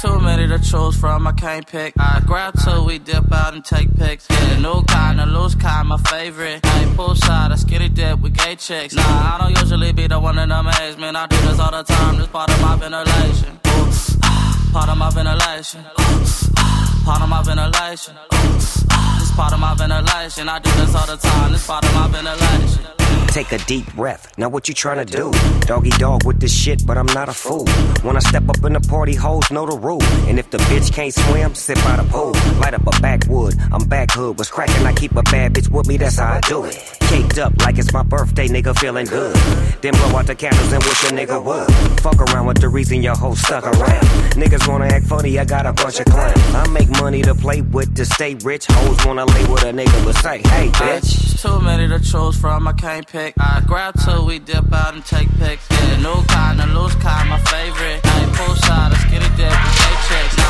too 0.00 0.20
many 0.20 0.46
to 0.46 0.58
choose 0.58 0.96
from, 0.96 1.26
I 1.26 1.32
can't 1.32 1.66
pick. 1.66 1.92
I 1.98 2.20
grab 2.24 2.54
two, 2.62 2.84
we 2.84 2.98
dip 2.98 3.32
out 3.32 3.54
and 3.54 3.64
take 3.64 3.94
pics. 3.96 4.26
The 4.26 4.58
new 4.60 4.82
kind, 4.84 5.18
the 5.18 5.26
loose 5.26 5.54
kind, 5.54 5.88
my 5.88 5.96
favorite. 5.96 6.64
Ain't 6.64 6.92
poolside, 6.96 7.50
I 7.50 7.56
skinny 7.56 7.88
dip 7.88 8.20
with 8.20 8.36
gay 8.36 8.54
chicks. 8.56 8.94
Nah, 8.94 9.02
I 9.02 9.38
don't 9.40 9.58
usually 9.58 9.92
be 9.92 10.06
the 10.06 10.20
one 10.20 10.38
in 10.38 10.50
the 10.50 10.62
maze, 10.62 10.96
man. 10.98 11.16
I 11.16 11.26
do 11.26 11.36
this 11.38 11.58
all 11.58 11.70
the 11.70 11.82
time, 11.82 12.18
this 12.18 12.28
part 12.28 12.50
of 12.50 12.60
my 12.60 12.76
ventilation. 12.76 13.58
Part 14.72 14.90
of 14.90 14.98
my 14.98 15.10
ventilation. 15.10 15.82
Part 17.04 17.22
of 17.22 17.28
my 17.28 17.42
ventilation. 17.42 18.14
This 19.18 19.32
part 19.32 19.52
of 19.52 19.60
my 19.60 19.74
ventilation. 19.74 20.48
I 20.48 20.58
do 20.58 20.70
this 20.72 20.94
all 20.94 21.06
the 21.06 21.16
time. 21.16 21.52
This 21.52 21.66
part 21.66 21.84
of 21.84 21.94
my 21.94 22.08
ventilation. 22.08 23.07
Take 23.28 23.52
a 23.52 23.58
deep 23.58 23.92
breath. 23.94 24.36
Now 24.38 24.48
what 24.48 24.68
you 24.68 24.74
tryna 24.74 25.06
do? 25.06 25.32
Doggy 25.66 25.90
dog 25.90 26.24
with 26.24 26.40
this 26.40 26.52
shit, 26.52 26.86
but 26.86 26.98
I'm 26.98 27.06
not 27.06 27.28
a 27.28 27.32
fool. 27.32 27.66
When 28.02 28.16
I 28.16 28.20
step 28.20 28.48
up 28.48 28.64
in 28.64 28.72
the 28.72 28.80
party, 28.80 29.14
hoes 29.14 29.50
know 29.50 29.66
the 29.66 29.78
rule. 29.78 30.02
And 30.28 30.38
if 30.38 30.50
the 30.50 30.58
bitch 30.58 30.92
can't 30.92 31.14
swim, 31.14 31.54
sit 31.54 31.76
by 31.84 31.96
the 31.96 32.04
pool. 32.10 32.32
Light 32.60 32.74
up 32.74 32.86
a 32.86 33.00
backwood. 33.00 33.54
I'm 33.72 33.86
back 33.88 34.10
hood. 34.12 34.38
What's 34.38 34.50
cracking? 34.50 34.86
I 34.86 34.92
keep 34.92 35.12
a 35.16 35.22
bad 35.22 35.54
bitch 35.54 35.70
with 35.70 35.86
me. 35.86 35.96
That's 35.96 36.18
how 36.18 36.34
I 36.34 36.40
do 36.40 36.64
it. 36.64 36.98
Caked 37.08 37.38
up 37.38 37.56
like 37.62 37.78
it's 37.78 37.92
my 37.92 38.02
birthday, 38.02 38.48
nigga, 38.48 38.78
feeling 38.78 39.06
good. 39.06 39.34
Then 39.80 39.94
blow 39.94 40.18
out 40.18 40.26
the 40.26 40.34
candles 40.34 40.70
and 40.72 40.82
wish 40.82 41.04
a 41.04 41.14
nigga 41.14 41.42
would. 41.42 42.00
Fuck 42.00 42.20
around 42.20 42.46
with 42.46 42.60
the 42.60 42.68
reason 42.68 43.02
your 43.02 43.16
hoe 43.16 43.34
stuck 43.34 43.64
around. 43.64 44.04
Niggas 44.34 44.68
wanna 44.68 44.86
act 44.86 45.06
funny, 45.06 45.38
I 45.38 45.44
got 45.46 45.64
a 45.64 45.72
bunch 45.72 46.00
of 46.00 46.06
clowns. 46.06 46.54
I 46.54 46.68
make 46.68 46.90
money 47.00 47.22
to 47.22 47.34
play 47.34 47.62
with 47.62 47.94
to 47.96 48.04
stay 48.04 48.34
rich. 48.34 48.66
Hoes 48.66 49.06
wanna 49.06 49.24
lay 49.24 49.46
with 49.46 49.62
a 49.62 49.72
nigga, 49.72 50.04
but 50.04 50.16
say, 50.16 50.38
hey, 50.38 50.68
bitch. 50.68 50.98
It's 50.98 51.42
too 51.42 51.60
many 51.60 51.88
to 51.88 51.98
choose 51.98 52.38
from, 52.38 52.68
I 52.68 52.72
can't 52.74 52.97
pick. 53.02 53.34
I 53.38 53.62
grab 53.66 53.94
two, 54.04 54.24
we 54.24 54.38
dip 54.38 54.72
out 54.72 54.94
and 54.94 55.04
take 55.04 55.28
pics. 55.38 55.66
The 55.68 55.98
new 55.98 56.22
kind, 56.26 56.58
the 56.58 56.66
loose 56.66 56.94
kind, 56.96 57.28
my 57.28 57.38
favorite. 57.38 58.00
I 58.04 58.22
ain't 58.22 58.32
poolside, 58.32 58.92
I 58.92 58.98
skinny 59.06 59.28
dip 59.36 59.50
with 59.50 60.47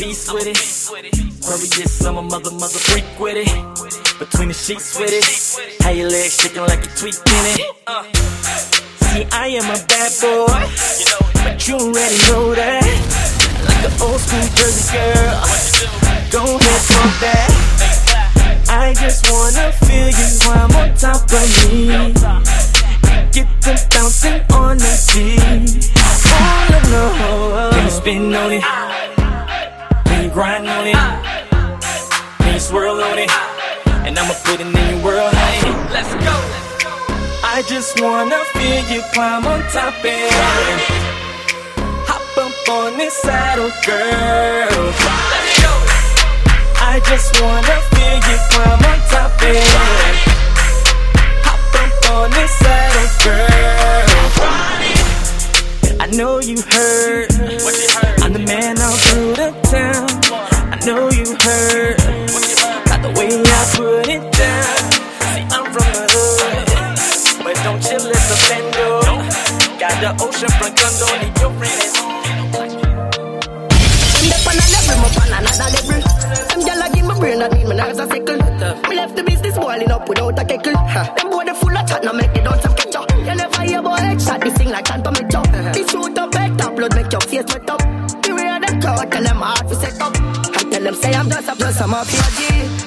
beast 0.00 0.32
with 0.32 0.46
it. 0.46 0.56
Aquarius, 1.44 2.04
I'm 2.06 2.16
a 2.16 2.22
mother, 2.22 2.50
mother 2.52 2.80
freak 2.88 3.04
with 3.20 3.36
it. 3.36 3.52
Between 4.18 4.48
the 4.48 4.54
sheets 4.54 4.98
with 4.98 5.12
it. 5.12 5.82
How 5.82 5.90
your 5.90 6.08
legs 6.08 6.40
shaking 6.40 6.62
like 6.62 6.80
you 6.84 6.90
tweaking 6.96 7.44
it. 7.52 7.60
See, 9.12 9.26
I 9.30 9.48
am 9.60 9.68
a 9.68 9.78
bad 9.84 10.10
boy. 10.24 10.60
But 11.44 11.68
you 11.68 11.74
already 11.76 12.18
know 12.32 12.54
that. 12.56 12.80
Like 13.68 13.82
the 13.84 13.92
old 14.00 14.20
school 14.24 14.48
Jersey 14.56 14.88
girl. 14.96 15.36
Go 16.32 16.42
ahead, 16.56 16.82
fuck 16.88 17.12
that. 17.20 17.50
I 18.70 18.94
just 18.94 19.28
wanna 19.28 19.68
feel 19.84 20.08
you 20.08 20.28
while 20.48 20.72
on 20.80 20.96
top 20.96 21.28
of 21.28 21.46
me. 21.68 22.14
Get 23.36 23.48
them 23.60 23.78
bouncing 23.92 24.40
on 24.56 24.78
the 24.78 24.92
beat. 25.12 25.92
All 26.32 26.94
all, 26.94 27.72
can 27.72 27.84
you 27.84 27.90
spin 27.90 28.34
on 28.34 28.52
it? 28.52 29.19
Can 30.20 30.28
you 30.28 30.34
grind 30.34 30.68
on 30.68 30.86
it? 30.86 30.94
Can 32.40 32.52
you 32.52 32.60
swirl 32.60 33.00
on 33.00 33.18
it? 33.18 33.30
And 34.04 34.18
I'ma 34.18 34.34
put 34.44 34.60
it 34.60 34.66
in 34.66 34.74
your 34.76 35.02
world, 35.02 35.32
hey, 35.32 35.72
let's 35.96 36.12
go. 36.12 36.36
I 37.42 37.64
just 37.66 37.98
wanna 38.02 38.36
feel 38.52 38.84
you 38.92 39.02
climb 39.14 39.46
on 39.46 39.62
top 39.72 40.04
and 40.04 40.80
hop 42.04 42.36
up 42.36 42.52
on 42.68 42.98
this 42.98 43.14
saddle, 43.16 43.72
girl. 43.86 44.92
Let's 45.32 45.56
go. 45.64 45.72
I 46.84 47.00
just 47.08 47.40
wanna 47.40 47.80
feel 47.96 48.20
you 48.28 48.36
climb 48.52 48.84
on 48.92 49.00
top 49.08 49.40
and 49.40 49.56
hop 51.48 51.64
up 51.80 51.96
on 52.12 52.30
this 52.32 52.52
saddle, 52.60 53.08
girl. 53.24 53.70
I 55.98 56.06
know 56.12 56.40
you 56.40 56.60
heard. 56.60 57.30
I'm 58.22 58.34
the 58.34 58.38
man 58.40 58.78
all 58.80 58.92
through 58.92 59.34
the 59.34 59.50
town. 59.70 60.09
I 60.80 60.86
know 60.86 61.10
you 61.10 61.36
heard. 61.44 61.98
Not 62.88 63.02
the 63.04 63.12
way 63.12 63.28
I 63.28 63.62
put 63.76 64.08
it 64.08 64.24
down. 64.32 64.80
I'm 65.52 65.68
from 65.76 65.88
the 65.92 66.08
hood, 66.08 67.44
but 67.44 67.56
don't 67.60 67.82
chill 67.84 68.08
at 68.08 68.24
the 68.24 68.36
bando. 68.48 69.04
Got 69.76 69.92
the 70.00 70.10
ocean 70.24 70.48
front 70.56 70.72
condo, 70.80 71.04
need 71.20 71.36
your 71.36 71.52
friend. 71.60 71.84
Step 74.24 74.46
on 74.48 74.56
a 74.56 74.66
level, 74.72 74.96
my 75.04 75.08
on 75.20 75.36
another 75.36 75.68
level. 75.68 76.00
Them 76.48 76.60
gyal 76.64 76.80
give 76.94 77.04
me 77.04 77.14
brain, 77.20 77.38
that 77.40 77.52
mean 77.52 77.68
me 77.68 77.76
nerves 77.76 77.98
a 77.98 78.08
sickle. 78.08 78.40
Me 78.88 78.96
left 78.96 79.16
the 79.16 79.22
business 79.22 79.58
boiling 79.58 79.90
up 79.90 80.08
without 80.08 80.38
a. 80.38 80.44
Ha. 80.48 81.12
Them 81.18 81.28
boy 81.28 81.44
they 81.44 81.52
full 81.60 81.76
of 81.76 81.86
chat, 81.86 82.04
now 82.04 82.12
make 82.12 82.32
they 82.32 82.40
dance 82.40 82.62
some 82.62 82.74
ketchup. 82.74 83.04
You 83.18 83.34
never 83.36 83.62
hear 83.64 83.80
about 83.80 83.98
headshot, 84.00 84.40
this 84.40 84.56
thing 84.56 84.70
like 84.70 84.90
Anto 84.90 85.10
Metro. 85.10 85.42
shoot 85.84 86.16
up, 86.16 86.32
back 86.32 86.56
top 86.56 86.74
blood 86.74 86.94
make 86.96 87.12
your 87.12 87.20
face 87.20 87.44
wet 87.52 87.68
up. 87.68 87.80
The 88.24 88.32
way 88.32 88.48
of 88.48 88.62
them 88.64 88.80
crowd, 88.80 89.12
tell 89.12 89.22
them 89.22 89.44
hard 89.44 89.59
them 90.90 91.00
say 91.02 91.12
I'm 91.14 91.28
just 91.28 91.48
a 91.48 91.54
plus, 91.54 91.80
I'm 91.80 91.94
a 91.94 92.04
PG. 92.04 92.40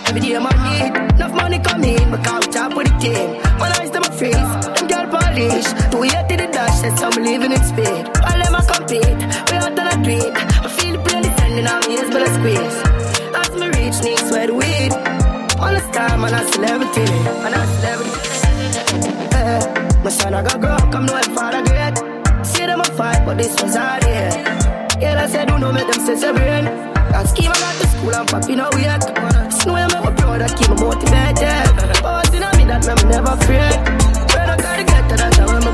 Every 0.07 0.21
day 0.21 0.35
I'm 0.35 0.45
on 0.45 0.57
need. 0.67 0.91
Enough 1.15 1.33
money 1.33 1.59
come 1.59 1.83
in, 1.83 2.11
but 2.11 2.23
can't 2.23 2.51
top 2.51 2.75
with 2.75 2.87
the 2.87 2.95
team. 2.99 3.29
My 3.59 3.71
eyes 3.79 3.91
them 3.91 4.03
a 4.03 4.11
freeze, 4.11 4.51
them 4.75 4.87
girl 4.91 5.07
polish. 5.07 5.67
Two 5.91 6.03
years 6.03 6.25
to 6.29 6.35
the 6.41 6.47
dash, 6.51 6.81
says 6.81 7.01
I'm 7.01 7.15
living 7.23 7.51
in 7.51 7.63
speed. 7.63 8.03
All 8.27 8.39
them 8.41 8.55
a 8.55 8.61
compete, 8.71 9.19
we 9.47 9.55
out 9.55 9.79
on 9.79 9.87
a 9.87 9.95
tweet. 10.03 10.31
I 10.35 10.69
feel 10.75 10.93
the 10.95 11.01
playlist 11.05 11.37
sending 11.39 11.65
out 11.65 11.87
ears, 11.87 12.09
but 12.11 12.21
I 12.23 12.29
squeeze. 12.37 12.77
As 13.39 13.51
me 13.59 13.67
reach, 13.77 13.97
needs 14.03 14.29
where 14.31 14.47
the 14.47 14.55
weed. 14.61 14.93
All 15.63 15.73
the 15.73 15.83
time, 15.95 16.23
and 16.25 16.35
a 16.35 16.41
celebrity, 16.51 17.07
and 17.45 17.55
a 17.55 17.61
celebrity. 17.73 18.19
Eh, 19.37 20.01
my 20.03 20.09
son, 20.09 20.33
I 20.33 20.43
got 20.43 20.59
grow 20.59 20.77
come 20.91 21.05
know 21.05 21.17
if 21.17 21.31
father 21.37 21.63
great. 21.63 21.95
See 22.45 22.65
them 22.65 22.81
a 22.81 22.85
fight, 22.99 23.23
but 23.25 23.37
this 23.37 23.55
was 23.61 23.75
hard, 23.75 24.03
yeah. 24.03 24.99
Yeah, 24.99 25.23
I 25.23 25.27
said, 25.27 25.47
do 25.47 25.57
not 25.57 25.73
make 25.73 25.87
them 25.87 26.05
say 26.05 26.15
seven. 26.17 26.65
That 27.13 27.27
scheme 27.27 27.51
I 27.51 27.59
got 27.59 27.82
school, 28.03 28.15
I'm 28.15 28.25
popping 28.25 28.59
a 28.59 28.69
week. 28.75 28.83
Snow, 29.61 29.75
I 29.75 29.87
make 29.87 30.03
my 30.03 30.11
brother 30.11 30.47
keep 30.55 30.69
me 30.69 30.75
motivated. 30.75 31.67
But 32.01 32.33
in 32.33 32.43
me, 32.57 32.63
that 32.67 32.83
me 32.83 33.09
never 33.09 33.31
afraid. 33.31 33.77
When 34.33 34.49
I 34.49 34.57
gotta 34.57 34.83
get 34.83 35.09
to 35.09 35.15
that, 35.15 35.39
I'm 35.39 35.67
a 35.67 35.73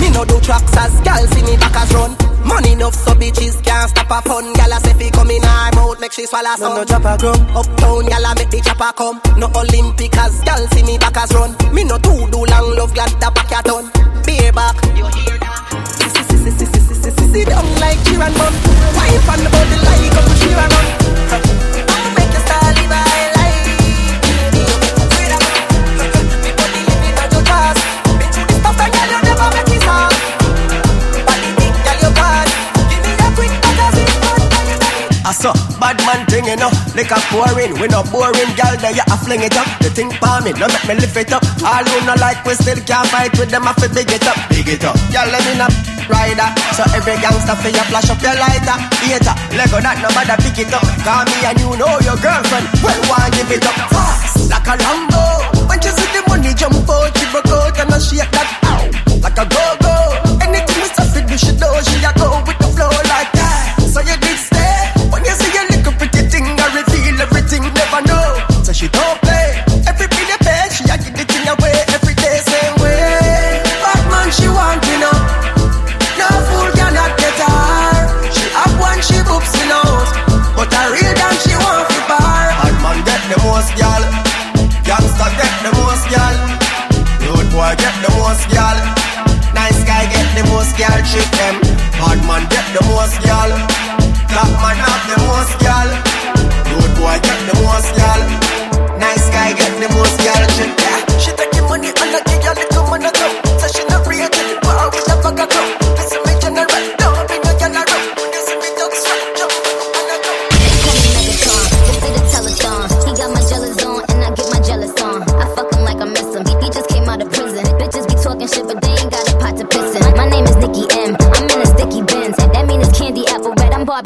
me 0.00 0.10
no 0.10 0.24
do 0.24 0.40
tracks 0.40 0.76
as 0.76 1.00
gal 1.00 1.26
see 1.28 1.42
me 1.42 1.56
back 1.56 1.76
as 1.76 1.94
run. 1.94 2.16
Money 2.44 2.72
enough 2.72 2.94
so 2.94 3.12
bitches 3.12 3.62
can't 3.62 3.90
stop 3.90 4.10
a 4.10 4.28
fun. 4.28 4.52
Gal 4.54 4.72
a 4.72 4.80
say 4.80 4.94
fi 4.94 5.10
come 5.10 5.30
in 5.30 5.44
she 6.20 6.26
swallow 6.26 6.54
some. 6.56 6.74
No, 6.74 6.76
no 6.76 6.84
chopper 6.84 7.16
come 7.16 7.56
uptown, 7.56 8.04
gal 8.06 8.24
a 8.24 8.34
make 8.36 8.50
the 8.50 8.60
chopper 8.60 8.92
come. 8.92 9.20
No 9.40 9.48
Olympic 9.56 10.16
as 10.16 10.40
gal 10.44 10.60
see 10.72 10.82
me 10.84 10.98
back 10.98 11.16
as 11.16 11.32
run. 11.32 11.56
Me 11.72 11.84
no 11.84 11.96
too 11.98 12.28
do 12.28 12.44
long 12.44 12.76
love 12.76 12.92
glad 12.92 13.10
the 13.16 13.28
back 13.32 13.50
ya 13.50 13.62
done. 13.62 13.88
Beer 14.26 14.52
back, 14.52 14.76
you 14.96 15.06
hear 15.16 15.38
that? 15.40 15.56
Sit 17.30 17.46
down 17.48 17.64
like 17.80 17.96
Kieran 18.04 18.34
Bun. 18.36 18.52
Wife 18.96 19.28
on 19.32 19.40
the 19.40 19.50
body 19.50 19.78
you 37.00 37.08
know, 37.08 37.16
a 37.16 37.20
pouring. 37.32 37.72
We 37.80 37.86
no 37.88 38.02
boring, 38.12 38.52
gal, 38.56 38.76
there 38.76 38.92
you 38.92 39.04
a 39.08 39.16
fling 39.16 39.42
it 39.42 39.56
up. 39.56 39.68
The 39.80 39.90
thing 39.90 40.10
for 40.20 40.40
me, 40.44 40.52
no 40.60 40.68
make 40.68 40.86
me 40.88 40.94
lift 41.00 41.16
it 41.16 41.32
up. 41.32 41.42
All 41.64 41.84
who 41.84 41.96
no 42.04 42.14
like, 42.20 42.44
we 42.44 42.54
still 42.54 42.80
can't 42.84 43.08
fight 43.08 43.32
with 43.38 43.50
them. 43.50 43.64
I 43.68 43.72
fi 43.72 43.88
big 43.88 44.10
it 44.10 44.26
up, 44.26 44.36
big 44.50 44.68
it 44.68 44.84
up. 44.84 44.96
Gal, 45.12 45.28
let 45.32 45.40
me 45.48 45.56
not 45.56 45.72
rider. 46.10 46.48
So 46.76 46.84
every 46.92 47.16
gangster 47.22 47.56
fi 47.56 47.70
you 47.72 47.84
flash 47.88 48.10
up 48.10 48.20
your 48.20 48.36
lighter. 48.36 48.76
Hater, 49.00 49.34
Lego 49.56 49.78
that 49.80 49.96
nobody 50.04 50.34
pick 50.44 50.58
it 50.66 50.72
up. 50.74 50.84
Call 51.06 51.24
me 51.24 51.38
and 51.46 51.56
you 51.60 51.70
know 51.80 51.92
your 52.04 52.18
girlfriend. 52.20 52.66
Well, 52.84 53.00
why 53.08 53.30
give 53.32 53.50
it 53.50 53.64
up 53.64 53.76
fast 53.88 54.50
like 54.50 54.68
a 54.68 54.74
Lambo? 54.76 55.24
When 55.70 55.78
you 55.80 55.92
see 55.94 56.08
the 56.12 56.20
money 56.28 56.52
jump 56.52 56.88
out, 56.88 57.10
she 57.16 57.24
broke 57.32 57.48
out 57.48 57.78
and 57.80 57.94
I 57.94 57.98
shake 57.98 58.30
that 58.34 58.48
like 59.22 59.38
a 59.38 59.44
go 59.46 59.64
go. 59.80 59.94
Anything 60.42 60.78
we 60.82 60.88
suffer, 60.92 61.22
do 61.22 61.36
she 61.38 61.52
do. 61.54 61.68
She 61.86 61.96
a 62.04 62.10
go 62.18 62.29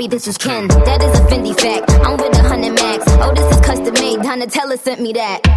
red. 0.05 0.11
This 0.11 0.29
is 0.29 0.39
Ken. 0.39 0.69
That 0.69 1.03
is 1.03 1.19
a 1.19 1.23
Fendi 1.25 1.59
fact. 1.59 1.91
I'm 2.05 2.17
with 2.17 2.37
a 2.39 2.43
hundred 2.43 2.75
max. 2.75 3.05
Oh, 3.21 3.33
this 3.35 3.57
is 3.57 3.65
custom 3.65 3.95
made. 3.95 4.19
Donatella 4.21 4.79
sent 4.79 5.01
me 5.01 5.13
that. 5.15 5.54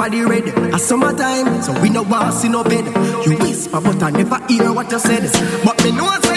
Everybody 0.00 0.40
red. 0.40 0.74
A 0.74 0.78
summertime, 0.78 1.62
so 1.62 1.80
we 1.80 1.90
no 1.90 2.02
want 2.02 2.32
see 2.34 2.48
no 2.48 2.64
bed. 2.64 2.84
You 3.26 3.36
whisper, 3.38 3.80
but 3.80 4.02
I 4.02 4.10
never 4.10 4.38
hear 4.46 4.72
what 4.72 4.90
you 4.90 4.98
said. 4.98 5.30
But 5.64 5.82
me 5.84 5.92
know 5.92 6.29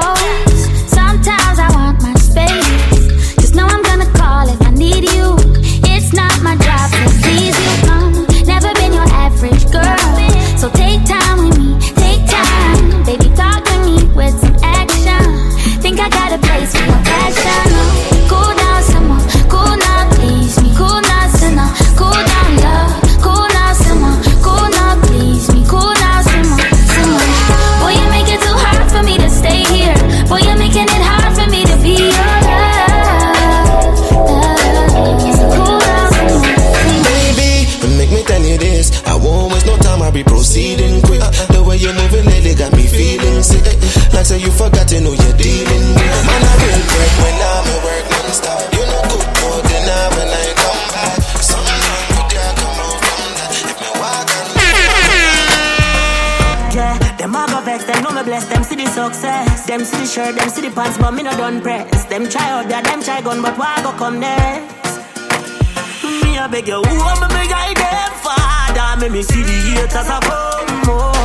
close. 0.00 0.60
Sometimes 0.90 1.58
I 1.58 1.68
want 1.74 2.02
my 2.02 2.14
space. 2.14 3.34
Just 3.36 3.54
know 3.54 3.66
I'm 3.66 3.87
say 44.28 44.38
you 44.44 44.52
forgot 44.52 44.86
to 44.86 45.00
know 45.00 45.16
you're 45.16 45.38
dealing 45.40 45.88
with. 45.96 46.20
Man, 46.28 46.44
I 46.44 46.52
real 46.60 46.82
break 46.92 47.14
when 47.24 47.32
I'm 47.48 47.64
at 47.64 47.80
work 47.80 48.04
non-stop. 48.12 48.60
You 48.76 48.84
know 48.84 49.08
good 49.40 49.64
than 49.72 49.88
I 49.88 50.04
when 50.12 50.28
I 50.28 50.44
come 50.52 50.82
back. 50.92 51.16
Something 51.40 51.80
good 51.80 52.36
yeah, 52.36 52.52
come 52.60 52.76
out 52.84 53.00
from 53.08 53.24
that. 53.40 53.56
If 53.56 53.76
me 53.80 53.88
walk 53.96 54.28
Yeah, 56.76 57.00
them 57.16 57.32
a 57.40 57.42
go 57.48 57.58
vex, 57.64 57.80
them 57.88 58.04
know 58.04 58.12
me 58.12 58.22
bless, 58.28 58.44
them 58.52 58.62
see 58.68 58.76
the 58.76 58.84
success. 58.92 59.64
Them 59.64 59.80
see 59.88 59.96
the 59.96 60.06
shirt, 60.06 60.36
them 60.36 60.48
see 60.50 60.60
the 60.60 60.72
pants, 60.76 60.98
but 60.98 61.12
me 61.16 61.22
no 61.22 61.32
done 61.32 61.62
press. 61.62 62.04
Them 62.04 62.28
try 62.28 62.50
out 62.52 62.68
there, 62.68 62.82
them 62.82 63.00
try 63.02 63.22
gun, 63.22 63.40
but 63.40 63.56
why 63.56 63.80
go 63.80 63.92
come 63.92 64.20
next? 64.20 65.00
Me 66.04 66.36
a 66.36 66.44
beg 66.52 66.68
you, 66.68 66.82
who 66.84 66.96
am 67.12 67.24
I 67.24 67.28
beg 67.32 67.48
I 67.48 67.72
them 67.72 68.12
father? 68.20 69.00
Make 69.00 69.12
me 69.12 69.22
see 69.22 69.40
the 69.40 69.56
haters 69.72 70.10
a 70.12 70.20
come 70.20 70.84
more. 70.84 71.17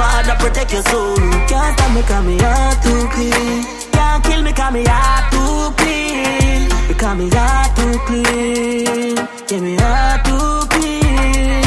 Father 0.00 0.36
protect 0.42 0.72
your 0.72 0.82
soul. 0.84 1.14
Can't 1.50 1.72
stop 1.76 1.90
me 1.94 2.02
'cause 2.08 2.24
me 2.24 2.36
heart 2.38 2.76
too 2.82 3.02
clean. 3.14 3.66
Can't 3.92 4.24
kill 4.24 4.40
me 4.46 4.52
'cause 4.52 4.72
me 4.72 4.82
heart 4.92 5.24
too 5.32 5.74
clean. 5.76 6.68
Because 6.88 7.16
me 7.18 7.26
heart 7.36 7.68
too 7.76 7.96
clean. 8.06 9.16
Yeah, 9.50 9.60
me 9.64 9.76
heart 9.82 10.24
too 10.24 10.66
clean. 10.72 11.64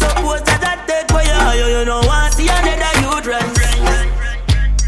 Suppose 0.00 0.42
that 0.48 0.62
I 0.70 0.74
take 0.88 1.08
for 1.12 1.22
you, 1.28 1.38
you, 1.58 1.66
you 1.74 1.84
know 1.84 2.00
want 2.10 2.34
see 2.34 2.48
another 2.56 2.94
youth 3.02 3.26
rest. 3.32 3.54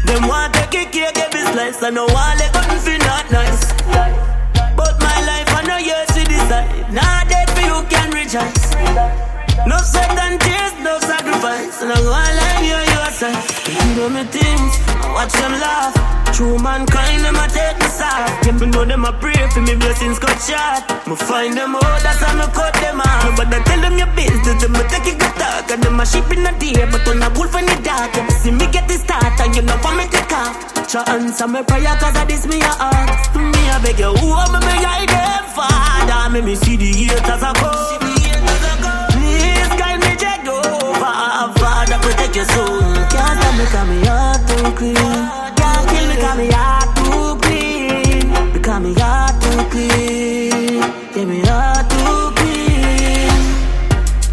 Them 0.05 0.27
want 0.27 0.53
take 0.53 0.75
a 0.81 0.83
cake 0.93 1.19
every 1.25 1.43
slice, 1.51 1.81
I 1.81 1.89
know 1.95 2.07
want 2.15 2.39
let 2.39 2.51
nothing 2.55 2.81
feel 2.85 3.01
not 3.09 3.25
nice. 3.39 3.63
But 4.79 4.93
my 5.05 5.17
life 5.29 5.49
I 5.59 5.61
know 5.67 5.79
yours 5.89 6.09
to 6.15 6.21
decide. 6.31 6.69
Nah, 6.97 7.23
dead 7.29 7.47
for 7.55 7.63
you 7.69 7.77
can 7.91 8.07
rejoice. 8.11 9.22
No 9.67 9.77
sweat 9.77 10.11
and 10.17 10.41
tears, 10.41 10.73
no 10.81 10.99
sacrifice. 10.99 11.81
And 11.81 11.91
I'm 11.93 12.03
gonna 12.03 12.39
lie 12.39 12.61
you 12.65 12.79
yourself. 12.97 13.45
You 13.69 13.95
do 13.95 14.09
me 14.09 14.23
things, 14.27 14.73
I 14.99 15.13
watch 15.13 15.33
them 15.33 15.53
laugh. 15.61 15.95
True 16.33 16.57
mankind, 16.57 17.23
them 17.23 17.37
a 17.37 17.45
take 17.47 17.77
me 17.77 17.87
soft. 17.87 18.45
Yeah, 18.45 18.57
me 18.57 18.65
know 18.67 18.83
them 18.83 19.05
a 19.05 19.13
pray 19.13 19.37
for 19.53 19.61
me 19.61 19.75
blessings 19.75 20.17
cut 20.17 20.33
short. 20.41 20.81
Me 21.07 21.15
find 21.15 21.55
them 21.55 21.75
out, 21.75 22.01
that's 22.01 22.17
how 22.17 22.33
me 22.33 22.49
cut 22.51 22.73
them 22.81 22.99
off. 22.99 23.37
But 23.37 23.53
I 23.53 23.61
tell 23.63 23.81
them 23.81 23.97
your 23.97 24.09
business, 24.17 24.57
them 24.57 24.73
a 24.73 24.83
take 24.89 25.13
it 25.13 25.19
good 25.21 25.35
talk. 25.37 25.69
And 25.69 25.83
them 25.83 25.99
a 25.99 26.05
sheep 26.05 26.25
in 26.33 26.41
the 26.41 26.51
day, 26.57 26.83
but 26.89 27.05
on 27.07 27.21
a 27.21 27.29
wolf 27.37 27.53
in 27.53 27.69
the 27.69 27.77
dark. 27.85 28.15
You 28.17 28.35
see 28.41 28.51
me 28.51 28.65
get 28.73 28.87
the 28.89 28.97
start, 28.97 29.37
and 29.39 29.55
you 29.55 29.61
know 29.61 29.77
what 29.85 29.93
me 29.95 30.09
take 30.09 30.33
off. 30.33 30.57
Try 30.89 31.05
answer 31.13 31.47
me 31.47 31.61
prayer, 31.61 31.95
cause 32.01 32.17
of 32.17 32.27
this 32.27 32.47
me 32.49 32.59
a 32.59 32.73
ask. 32.81 33.35
Me 33.37 33.61
a 33.69 33.77
beg 33.85 34.01
you, 34.01 34.09
who 34.17 34.33
am 34.33 34.57
I 34.57 34.59
beg 34.65 34.83
I 34.83 35.05
them 35.05 35.45
father? 35.53 36.33
Make 36.33 36.45
me 36.45 36.55
see 36.55 36.75
the 36.75 36.89
haters 36.89 37.45
a 37.45 37.53
come. 37.53 38.12
Your 42.43 42.55
soul. 42.55 42.93
Can't 43.09 43.39
stop 43.39 43.53
me, 43.57 43.65
cause 43.73 43.87
me 43.87 43.97
heart 44.05 44.41
too 44.47 44.71
clean. 44.77 44.95
Can't 45.55 45.83
kill 45.89 46.05
me, 46.09 46.15
cause 46.23 46.37
me 46.37 46.47
heart 46.51 46.89
too 46.97 47.35
clean. 47.43 48.53
Because 48.53 48.81
me 48.83 48.93
heart 48.95 49.35
too 49.41 49.63
clean. 49.71 50.81
Yeah, 51.15 51.25
me 51.25 51.39
heart 51.47 51.89
too 51.89 52.21
clean. 52.37 53.31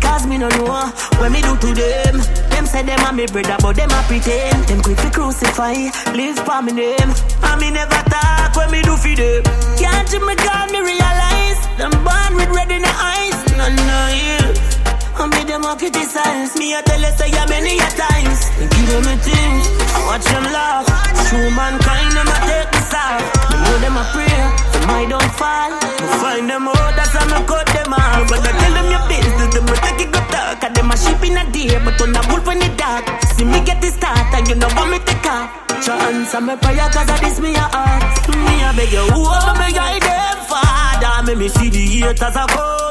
Cause 0.00 0.26
me 0.26 0.38
no 0.38 0.48
know 0.48 0.90
what 1.18 1.30
me 1.30 1.40
do 1.42 1.54
to 1.56 1.70
them. 1.74 2.16
Them 2.50 2.66
say 2.66 2.82
them 2.82 3.00
a 3.06 3.12
me 3.12 3.26
brother, 3.26 3.56
but 3.61 3.76
them 3.76 3.90
a 3.90 4.02
pretend. 4.08 4.64
Them 4.66 4.80
quick 4.82 4.98
to 4.98 5.11
crucify, 5.11 5.74
live 6.14 6.38
for 6.40 6.62
me 6.62 6.72
name. 6.72 7.11
And 7.42 7.61
me 7.61 7.70
never 7.70 8.02
talk 8.11 8.56
when 8.56 8.70
me 8.70 8.82
do 8.82 8.96
for 8.96 9.14
them. 9.14 9.42
Can't 9.78 10.11
you 10.12 10.20
me 10.26 10.34
me 10.72 10.80
realize? 10.80 11.61
Them 11.78 11.92
born 12.04 12.34
with 12.36 12.50
red 12.50 12.70
in 12.70 12.82
the 12.82 12.94
eyes. 12.96 13.38
No, 13.56 13.68
no, 13.68 14.00
yeah. 14.12 14.79
And 15.20 15.30
me 15.36 15.44
them 15.44 15.64
a 15.64 15.70
a 15.70 15.76
criticize. 15.76 16.56
Me 16.58 16.74
I 16.74 16.82
tell 16.82 16.98
you 16.98 17.12
say 17.14 17.30
ya 17.30 17.46
many 17.46 17.78
a 17.78 17.88
times. 17.94 18.40
And 18.58 18.68
give 18.70 18.88
them 18.90 19.06
a 19.06 19.14
things, 19.22 19.64
I 19.94 19.98
watch 20.06 20.26
them 20.26 20.46
laugh. 20.50 20.86
True 21.30 21.50
mankind, 21.54 22.10
them 22.16 22.26
a 22.26 22.36
take 22.48 22.70
the 22.74 22.82
side. 22.90 23.22
Me 23.50 23.56
know 23.62 23.76
them 23.78 23.96
a 23.96 24.04
pray, 24.10 24.40
them 24.74 24.90
I 24.90 25.04
don't 25.06 25.32
fall. 25.38 25.70
Me 25.70 26.06
find 26.18 26.46
them 26.50 26.66
out, 26.68 26.92
that's 26.98 27.14
how 27.14 27.24
me 27.30 27.38
cut 27.46 27.66
them 27.70 27.94
off. 27.94 28.26
But 28.28 28.42
I 28.42 28.52
tell 28.58 28.74
them 28.74 28.88
your 28.90 29.04
business, 29.06 29.50
them 29.54 29.68
a 29.70 29.74
take 29.84 30.02
it 30.04 30.10
go 30.10 30.20
talk. 30.34 30.62
And 30.66 30.74
them 30.74 30.90
a 30.90 30.96
sheep 30.98 31.22
in 31.22 31.38
a 31.38 31.44
day, 31.54 31.78
but 31.78 32.00
on 32.02 32.16
a 32.16 32.22
wolf 32.26 32.48
in 32.50 32.58
the 32.58 32.68
dark. 32.74 33.06
See 33.38 33.46
me 33.46 33.62
get 33.62 33.78
the 33.80 33.90
start, 33.94 34.34
and 34.34 34.48
you 34.48 34.56
know 34.58 34.68
want 34.74 34.90
me 34.90 34.98
take 35.06 35.26
off. 35.30 35.48
Answer 35.90 36.40
me 36.40 36.54
prayer, 36.56 36.88
cause 36.90 37.10
of 37.10 37.20
this 37.20 37.38
me 37.40 37.54
a 37.54 37.66
heart. 37.70 38.02
Me 38.30 38.54
a 38.66 38.70
beg 38.74 38.92
you, 38.92 39.04
whoever 39.14 39.54
me 39.58 39.68
guide 39.72 40.02
them, 40.02 40.36
Father. 40.50 41.22
Make 41.26 41.38
me 41.38 41.48
see 41.48 41.70
the 41.70 41.82
haters 42.08 42.36
a 42.36 42.46
come. 42.50 42.89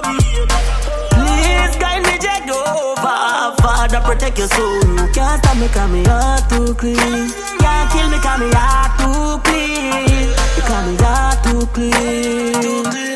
Father, 4.00 4.14
protect 4.14 4.38
your 4.38 4.48
soul. 4.48 4.82
Can't 5.14 5.44
stop 5.44 5.58
me, 5.58 5.68
cause 5.68 5.92
me 5.92 6.04
heart 6.06 6.50
too 6.50 6.74
clean. 6.76 6.96
Can't 6.96 7.92
kill 7.92 8.10
me, 8.10 8.18
cause 8.18 8.40
me 8.40 8.50
heart 8.54 8.92
too 9.00 9.40
clean. 9.44 10.30
Because 10.56 10.86
me 10.88 10.96
heart 11.04 11.44
too 11.44 11.66
clean. 11.74 11.92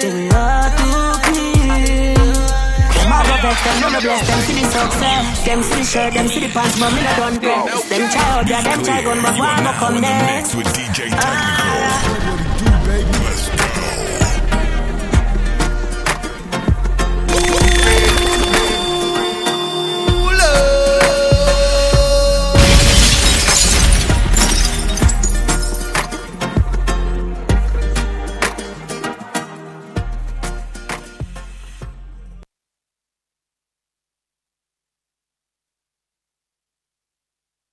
Yeah, 0.02 0.14
me 0.14 0.28
heart 0.32 0.72
too 0.78 1.14
clean. 1.24 2.16
Them 2.94 3.12
a 3.12 3.20
go 3.24 3.36
vex, 3.44 3.58
them 3.64 3.92
no 3.94 4.00
bless, 4.02 4.28
them 4.28 4.40
see 4.44 4.54
the 4.60 4.66
success. 4.68 5.46
Them 5.46 5.64
see 5.64 5.76
the 5.76 5.84
shirt, 5.84 6.14
them 6.14 6.28
see 6.28 6.40
the 6.42 6.50
pants, 6.54 6.80
but 6.80 6.92
me 6.94 7.02
no 7.04 7.12
done 7.18 7.40
press. 7.40 7.90
Them 7.90 8.10
try 8.12 8.30
out 8.32 8.48
there, 8.48 8.64
them 8.64 8.84
try 8.84 9.04
gun, 9.04 9.22
but 9.22 9.38
one 9.40 9.64
go 9.64 9.72
come 9.80 10.02
next. 10.02 10.56
With 10.56 10.68
DJ 10.68 11.10
Ah, 11.14 12.23